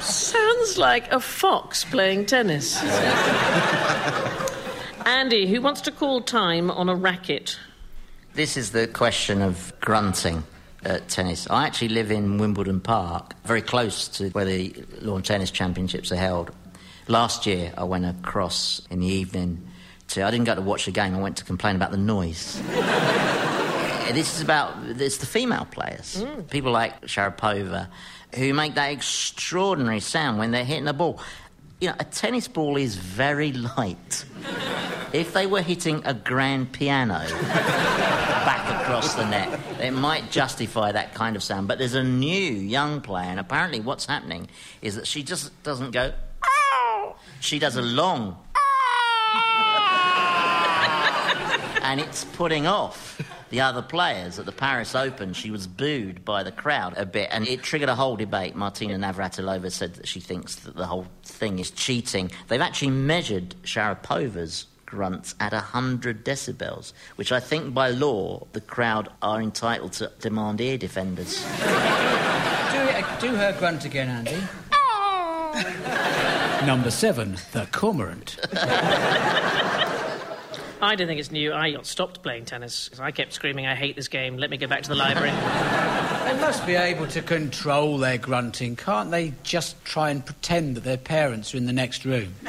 Sounds 0.00 0.78
like 1.00 1.12
a 1.12 1.20
fox 1.20 1.84
playing 1.84 2.26
tennis. 2.26 2.82
Andy, 5.06 5.46
who 5.46 5.62
wants 5.62 5.80
to 5.82 5.92
call 5.92 6.20
time 6.20 6.72
on 6.72 6.88
a 6.88 6.96
racket? 6.96 7.56
This 8.34 8.56
is 8.56 8.72
the 8.72 8.88
question 8.88 9.40
of 9.40 9.72
grunting 9.80 10.42
at 10.84 11.08
tennis. 11.08 11.48
I 11.50 11.66
actually 11.66 11.90
live 11.90 12.10
in 12.10 12.38
Wimbledon 12.38 12.80
Park, 12.80 13.34
very 13.44 13.62
close 13.62 14.08
to 14.18 14.30
where 14.30 14.44
the 14.44 14.74
lawn 15.00 15.22
tennis 15.22 15.52
championships 15.52 16.10
are 16.10 16.16
held. 16.16 16.50
Last 17.06 17.46
year, 17.46 17.72
I 17.78 17.84
went 17.84 18.04
across 18.04 18.82
in 18.90 18.98
the 18.98 19.06
evening 19.06 19.68
to. 20.08 20.24
I 20.24 20.32
didn't 20.32 20.46
go 20.46 20.56
to 20.56 20.62
watch 20.62 20.86
the 20.86 20.90
game. 20.90 21.14
I 21.14 21.20
went 21.20 21.36
to 21.36 21.44
complain 21.44 21.76
about 21.76 21.92
the 21.92 21.96
noise. 21.96 22.60
This 24.12 24.36
is 24.36 24.40
about 24.40 24.74
it's 24.84 25.18
the 25.18 25.26
female 25.26 25.66
players, 25.70 26.22
mm. 26.22 26.48
people 26.48 26.72
like 26.72 27.02
Sharapova, 27.02 27.88
who 28.34 28.54
make 28.54 28.74
that 28.74 28.90
extraordinary 28.90 30.00
sound 30.00 30.38
when 30.38 30.50
they're 30.50 30.64
hitting 30.64 30.86
the 30.86 30.94
ball. 30.94 31.20
You 31.80 31.90
know, 31.90 31.94
a 32.00 32.04
tennis 32.04 32.48
ball 32.48 32.76
is 32.76 32.96
very 32.96 33.52
light. 33.52 34.24
If 35.10 35.32
they 35.32 35.46
were 35.46 35.62
hitting 35.62 36.02
a 36.04 36.12
grand 36.12 36.72
piano 36.72 37.14
back 37.30 38.82
across 38.82 39.14
the 39.14 39.24
net, 39.24 39.58
it 39.80 39.92
might 39.92 40.30
justify 40.30 40.92
that 40.92 41.14
kind 41.14 41.34
of 41.34 41.42
sound. 41.42 41.66
But 41.66 41.78
there's 41.78 41.94
a 41.94 42.04
new 42.04 42.28
young 42.28 43.00
player, 43.00 43.24
and 43.24 43.40
apparently 43.40 43.80
what's 43.80 44.04
happening 44.04 44.48
is 44.82 44.96
that 44.96 45.06
she 45.06 45.22
just 45.22 45.62
doesn't 45.62 45.92
go. 45.92 46.12
"Ow." 46.44 47.16
She 47.40 47.58
does 47.58 47.76
a 47.76 47.82
long. 47.82 48.36
and 51.82 52.00
it's 52.00 52.24
putting 52.24 52.66
off 52.66 53.20
the 53.50 53.60
other 53.60 53.82
players 53.82 54.38
at 54.38 54.46
the 54.46 54.52
Paris 54.52 54.94
Open. 54.94 55.32
She 55.32 55.50
was 55.50 55.66
booed 55.66 56.24
by 56.24 56.42
the 56.42 56.52
crowd 56.52 56.94
a 56.96 57.06
bit, 57.06 57.28
and 57.32 57.46
it 57.46 57.62
triggered 57.62 57.88
a 57.88 57.94
whole 57.94 58.16
debate. 58.16 58.54
Martina 58.54 58.96
Navratilova 58.96 59.70
said 59.70 59.94
that 59.94 60.08
she 60.08 60.20
thinks 60.20 60.56
that 60.56 60.76
the 60.76 60.86
whole 60.86 61.06
thing 61.24 61.58
is 61.58 61.70
cheating. 61.70 62.30
They've 62.48 62.60
actually 62.60 62.90
measured 62.90 63.54
Sharapova's 63.62 64.66
grunts 64.86 65.34
at 65.38 65.52
100 65.52 66.24
decibels, 66.24 66.92
which 67.16 67.30
I 67.30 67.40
think 67.40 67.74
by 67.74 67.90
law 67.90 68.46
the 68.52 68.60
crowd 68.60 69.10
are 69.20 69.40
entitled 69.42 69.92
to 69.94 70.10
demand 70.20 70.60
ear 70.60 70.78
defenders. 70.78 71.42
Do, 72.68 72.84
it, 72.84 73.04
do 73.20 73.34
her 73.34 73.56
grunt 73.58 73.84
again, 73.84 74.08
Andy. 74.08 74.36
Number 76.66 76.90
seven, 76.90 77.38
the 77.52 77.66
cormorant. 77.72 78.36
I 80.80 80.94
don't 80.94 81.08
think 81.08 81.20
it's 81.20 81.30
new. 81.30 81.52
I 81.52 81.72
got 81.72 81.86
stopped 81.86 82.22
playing 82.22 82.44
tennis 82.44 82.86
because 82.86 83.00
I 83.00 83.10
kept 83.10 83.32
screaming, 83.32 83.66
I 83.66 83.74
hate 83.74 83.96
this 83.96 84.08
game. 84.08 84.36
Let 84.36 84.50
me 84.50 84.56
go 84.56 84.66
back 84.66 84.82
to 84.82 84.88
the 84.88 84.94
library. 84.94 85.32
They 86.28 86.34
must 86.34 86.66
be 86.66 86.74
able 86.74 87.06
to 87.06 87.22
control 87.22 87.96
their 87.96 88.18
grunting, 88.18 88.76
can't 88.76 89.10
they? 89.10 89.32
Just 89.44 89.82
try 89.86 90.10
and 90.10 90.22
pretend 90.22 90.76
that 90.76 90.84
their 90.84 90.98
parents 90.98 91.54
are 91.54 91.56
in 91.56 91.64
the 91.64 91.72
next 91.72 92.04
room. 92.04 92.34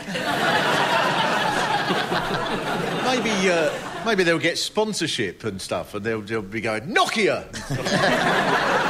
Maybe, 3.06 3.50
uh, 3.50 3.74
maybe 4.06 4.24
they'll 4.24 4.38
get 4.38 4.58
sponsorship 4.58 5.44
and 5.44 5.60
stuff, 5.62 5.96
and 5.96 6.06
they'll, 6.06 6.22
they'll 6.22 6.42
be 6.42 6.62
going 6.62 6.94
Nokia. 6.94 7.46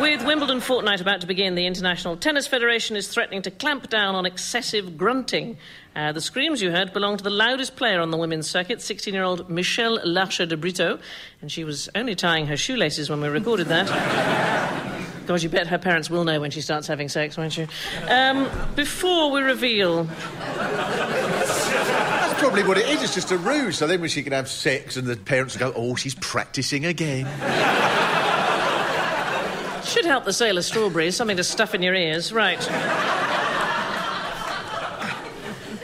With 0.00 0.24
Wimbledon 0.24 0.60
fortnight 0.60 1.00
about 1.00 1.20
to 1.22 1.26
begin, 1.26 1.54
the 1.54 1.66
International 1.66 2.16
Tennis 2.16 2.46
Federation 2.46 2.96
is 2.96 3.08
threatening 3.08 3.42
to 3.42 3.50
clamp 3.50 3.88
down 3.88 4.14
on 4.14 4.26
excessive 4.26 4.98
grunting. 4.98 5.56
Uh, 5.96 6.12
the 6.12 6.20
screams 6.20 6.60
you 6.60 6.70
heard 6.70 6.92
belong 6.92 7.16
to 7.16 7.24
the 7.24 7.30
loudest 7.30 7.76
player 7.76 8.00
on 8.00 8.10
the 8.10 8.16
women's 8.16 8.48
circuit, 8.48 8.82
16 8.82 9.14
year 9.14 9.22
old 9.22 9.48
Michelle 9.48 9.98
Larcher 10.04 10.46
de 10.46 10.56
Brito, 10.56 10.98
and 11.40 11.50
she 11.50 11.64
was 11.64 11.88
only 11.94 12.14
tying 12.14 12.46
her 12.46 12.56
shoelaces 12.56 13.10
when 13.10 13.20
we 13.20 13.28
recorded 13.28 13.68
that. 13.68 13.86
God, 15.26 15.42
you 15.42 15.48
bet 15.48 15.66
her 15.66 15.78
parents 15.78 16.08
will 16.08 16.24
know 16.24 16.40
when 16.40 16.50
she 16.50 16.60
starts 16.60 16.86
having 16.86 17.08
sex, 17.08 17.36
won't 17.36 17.56
you? 17.56 17.66
Um, 18.08 18.48
before 18.74 19.30
we 19.30 19.42
reveal. 19.42 20.04
That's 20.04 20.20
probably 22.40 22.62
what 22.62 22.78
it 22.78 22.88
is. 22.88 23.02
It's 23.02 23.14
just 23.14 23.30
a 23.30 23.36
ruse. 23.36 23.76
So 23.76 23.86
then 23.86 24.00
when 24.00 24.08
she 24.08 24.22
can 24.22 24.32
have 24.32 24.48
sex 24.48 24.96
and 24.96 25.06
the 25.06 25.16
parents 25.16 25.56
go, 25.56 25.72
oh, 25.74 25.96
she's 25.96 26.14
practising 26.14 26.86
again. 26.86 27.26
Should 29.98 30.06
help 30.06 30.24
the 30.24 30.32
sale 30.32 30.56
of 30.56 30.64
strawberries, 30.64 31.16
something 31.16 31.36
to 31.38 31.42
stuff 31.42 31.74
in 31.74 31.82
your 31.82 31.96
ears. 31.96 32.32
Right. 32.32 32.60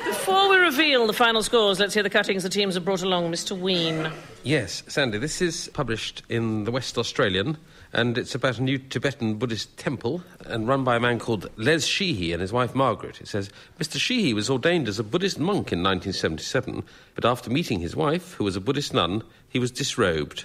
Before 0.05 0.49
we 0.51 0.57
reveal 0.57 1.09
the 1.09 1.13
final 1.13 1.43
scores, 1.43 1.81
let's 1.81 1.95
hear 1.95 2.05
the 2.05 2.11
cuttings 2.11 2.45
the 2.45 2.49
teams 2.49 2.75
have 2.75 2.85
brought 2.85 3.03
along. 3.03 3.33
Mr. 3.33 3.59
Wheen. 3.59 4.13
Yes, 4.45 4.85
Sandi, 4.87 5.19
this 5.19 5.43
is 5.43 5.69
published 5.75 6.23
in 6.29 6.63
the 6.63 6.71
West 6.71 6.97
Australian, 6.97 7.59
and 7.93 8.17
it's 8.17 8.37
about 8.37 8.59
a 8.59 8.63
new 8.63 8.79
Tibetan 8.79 9.35
Buddhist 9.35 9.77
temple 9.79 10.23
and 10.47 10.69
run 10.69 10.85
by 10.85 10.95
a 10.95 11.01
man 11.01 11.19
called 11.19 11.51
Les 11.57 11.85
Sheehy 11.85 12.33
and 12.33 12.41
his 12.41 12.53
wife 12.53 12.73
Margaret. 12.73 13.21
It 13.21 13.27
says 13.27 13.51
Mr. 13.81 13.99
Sheehy 13.99 14.33
was 14.33 14.49
ordained 14.49 14.87
as 14.87 15.01
a 15.01 15.05
Buddhist 15.05 15.41
monk 15.41 15.73
in 15.73 15.83
1977, 15.83 16.85
but 17.17 17.25
after 17.25 17.51
meeting 17.51 17.81
his 17.81 17.97
wife, 17.97 18.35
who 18.35 18.45
was 18.45 18.55
a 18.55 18.61
Buddhist 18.61 18.95
nun, 18.95 19.25
he 19.49 19.59
was 19.59 19.73
disrobed. 19.73 20.45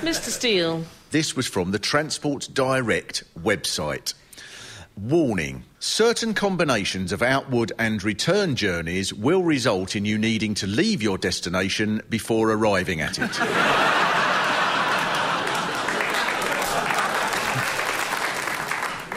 Mr. 0.00 0.30
Steel. 0.30 0.84
This 1.10 1.36
was 1.36 1.46
from 1.46 1.72
the 1.72 1.78
Transport 1.78 2.48
Direct 2.54 3.22
website. 3.38 4.14
Warning 4.96 5.64
certain 5.78 6.32
combinations 6.32 7.12
of 7.12 7.20
outward 7.20 7.72
and 7.78 8.02
return 8.02 8.56
journeys 8.56 9.12
will 9.12 9.42
result 9.42 9.94
in 9.94 10.06
you 10.06 10.16
needing 10.16 10.54
to 10.54 10.66
leave 10.66 11.02
your 11.02 11.18
destination 11.18 12.00
before 12.08 12.50
arriving 12.50 13.02
at 13.02 13.18
it. 13.18 13.30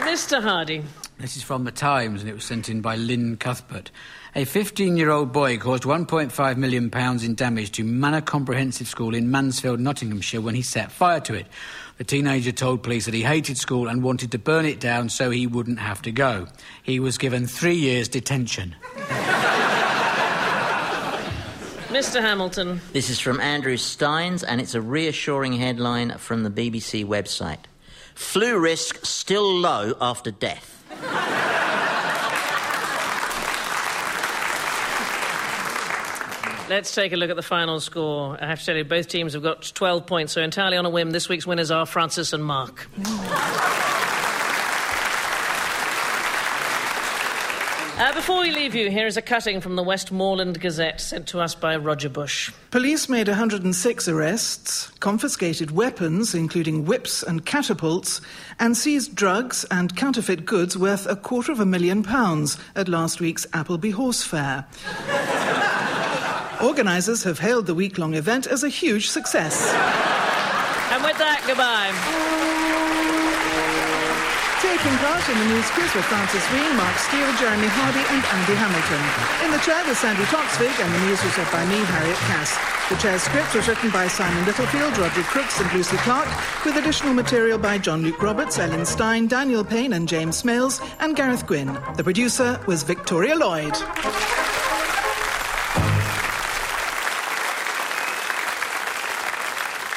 Mr. 0.04 0.42
Hardy. 0.42 0.84
This 1.18 1.36
is 1.36 1.44
from 1.44 1.64
The 1.64 1.70
Times 1.70 2.20
and 2.20 2.28
it 2.28 2.34
was 2.34 2.44
sent 2.44 2.68
in 2.68 2.80
by 2.80 2.96
Lynn 2.96 3.36
Cuthbert. 3.36 3.92
A 4.34 4.44
15 4.44 4.96
year 4.96 5.10
old 5.10 5.32
boy 5.32 5.58
caused 5.58 5.84
£1.5 5.84 6.56
million 6.56 6.90
in 7.24 7.34
damage 7.36 7.70
to 7.72 7.84
Manor 7.84 8.20
Comprehensive 8.20 8.88
School 8.88 9.14
in 9.14 9.30
Mansfield, 9.30 9.78
Nottinghamshire, 9.78 10.40
when 10.40 10.56
he 10.56 10.62
set 10.62 10.90
fire 10.90 11.20
to 11.20 11.34
it. 11.34 11.46
The 11.98 12.04
teenager 12.04 12.50
told 12.50 12.82
police 12.82 13.04
that 13.04 13.14
he 13.14 13.22
hated 13.22 13.58
school 13.58 13.86
and 13.86 14.02
wanted 14.02 14.32
to 14.32 14.38
burn 14.38 14.64
it 14.66 14.80
down 14.80 15.08
so 15.08 15.30
he 15.30 15.46
wouldn't 15.46 15.78
have 15.78 16.02
to 16.02 16.10
go. 16.10 16.48
He 16.82 16.98
was 16.98 17.16
given 17.16 17.46
three 17.46 17.76
years' 17.76 18.08
detention. 18.08 18.74
Mr. 21.94 22.20
Hamilton. 22.20 22.80
This 22.92 23.08
is 23.08 23.20
from 23.20 23.38
Andrew 23.38 23.76
Steins, 23.76 24.42
and 24.42 24.60
it's 24.60 24.74
a 24.74 24.80
reassuring 24.80 25.52
headline 25.52 26.18
from 26.18 26.42
the 26.42 26.50
BBC 26.50 27.06
website. 27.06 27.66
Flu 28.16 28.58
risk 28.58 29.04
still 29.06 29.48
low 29.48 29.94
after 30.00 30.32
death. 30.32 30.73
Let's 36.68 36.94
take 36.94 37.12
a 37.12 37.16
look 37.16 37.28
at 37.28 37.36
the 37.36 37.42
final 37.42 37.78
score. 37.78 38.38
I 38.40 38.46
have 38.46 38.58
to 38.60 38.66
tell 38.66 38.76
you, 38.76 38.84
both 38.84 39.08
teams 39.08 39.34
have 39.34 39.42
got 39.42 39.70
12 39.74 40.06
points, 40.06 40.32
so 40.32 40.40
entirely 40.40 40.78
on 40.78 40.86
a 40.86 40.90
whim, 40.90 41.10
this 41.10 41.28
week's 41.28 41.46
winners 41.46 41.70
are 41.70 41.84
Francis 41.84 42.32
and 42.32 42.42
Mark. 42.44 42.88
Uh, 48.04 48.12
before 48.12 48.40
we 48.40 48.50
leave 48.50 48.74
you, 48.74 48.90
here 48.90 49.06
is 49.06 49.16
a 49.16 49.22
cutting 49.22 49.62
from 49.62 49.76
the 49.76 49.82
Westmorland 49.82 50.60
Gazette 50.60 51.00
sent 51.00 51.26
to 51.28 51.40
us 51.40 51.54
by 51.54 51.74
Roger 51.74 52.10
Bush. 52.10 52.52
Police 52.70 53.08
made 53.08 53.28
106 53.28 54.08
arrests, 54.08 54.88
confiscated 55.00 55.70
weapons, 55.70 56.34
including 56.34 56.84
whips 56.84 57.22
and 57.22 57.46
catapults, 57.46 58.20
and 58.60 58.76
seized 58.76 59.14
drugs 59.14 59.64
and 59.70 59.96
counterfeit 59.96 60.44
goods 60.44 60.76
worth 60.76 61.06
a 61.06 61.16
quarter 61.16 61.50
of 61.50 61.60
a 61.60 61.64
million 61.64 62.02
pounds 62.02 62.58
at 62.76 62.88
last 62.88 63.22
week's 63.22 63.46
Appleby 63.54 63.92
Horse 63.92 64.22
Fair. 64.22 64.66
Organisers 66.62 67.24
have 67.24 67.38
hailed 67.38 67.64
the 67.64 67.74
week 67.74 67.96
long 67.96 68.12
event 68.12 68.46
as 68.46 68.62
a 68.62 68.68
huge 68.68 69.08
success. 69.08 69.72
And 70.92 71.02
with 71.02 71.16
that, 71.16 71.42
goodbye. 71.46 72.53
Taking 74.74 74.98
part 74.98 75.22
in 75.28 75.38
the 75.38 75.54
news 75.54 75.70
quiz 75.70 75.94
were 75.94 76.02
Francis 76.02 76.42
Wheen, 76.50 76.76
Mark 76.76 76.98
Steel, 76.98 77.30
Jeremy 77.38 77.68
Hardy, 77.68 78.02
and 78.10 78.24
Andy 78.26 78.56
Hamilton. 78.58 79.46
In 79.46 79.52
the 79.52 79.62
chair 79.62 79.86
was 79.86 79.98
Sandi 79.98 80.24
Toksvig, 80.24 80.74
and 80.82 80.92
the 80.92 80.98
news 81.06 81.22
was 81.22 81.38
read 81.38 81.46
by 81.52 81.64
me, 81.66 81.78
Harriet 81.94 82.16
Cass. 82.26 82.58
The 82.88 82.96
chair's 82.96 83.22
script 83.22 83.54
was 83.54 83.68
written 83.68 83.90
by 83.90 84.08
Simon 84.08 84.44
Littlefield, 84.44 84.98
Roger 84.98 85.22
Crooks, 85.22 85.60
and 85.60 85.72
Lucy 85.72 85.96
Clark, 85.98 86.26
with 86.64 86.74
additional 86.74 87.14
material 87.14 87.56
by 87.56 87.78
John 87.78 88.02
Luke 88.02 88.20
Roberts, 88.20 88.58
Ellen 88.58 88.84
Stein, 88.84 89.28
Daniel 89.28 89.62
Payne, 89.62 89.92
and 89.92 90.08
James 90.08 90.42
Smales, 90.42 90.82
and 90.98 91.14
Gareth 91.14 91.46
Gwynn. 91.46 91.78
The 91.96 92.02
producer 92.02 92.58
was 92.66 92.82
Victoria 92.82 93.36
Lloyd. 93.36 93.74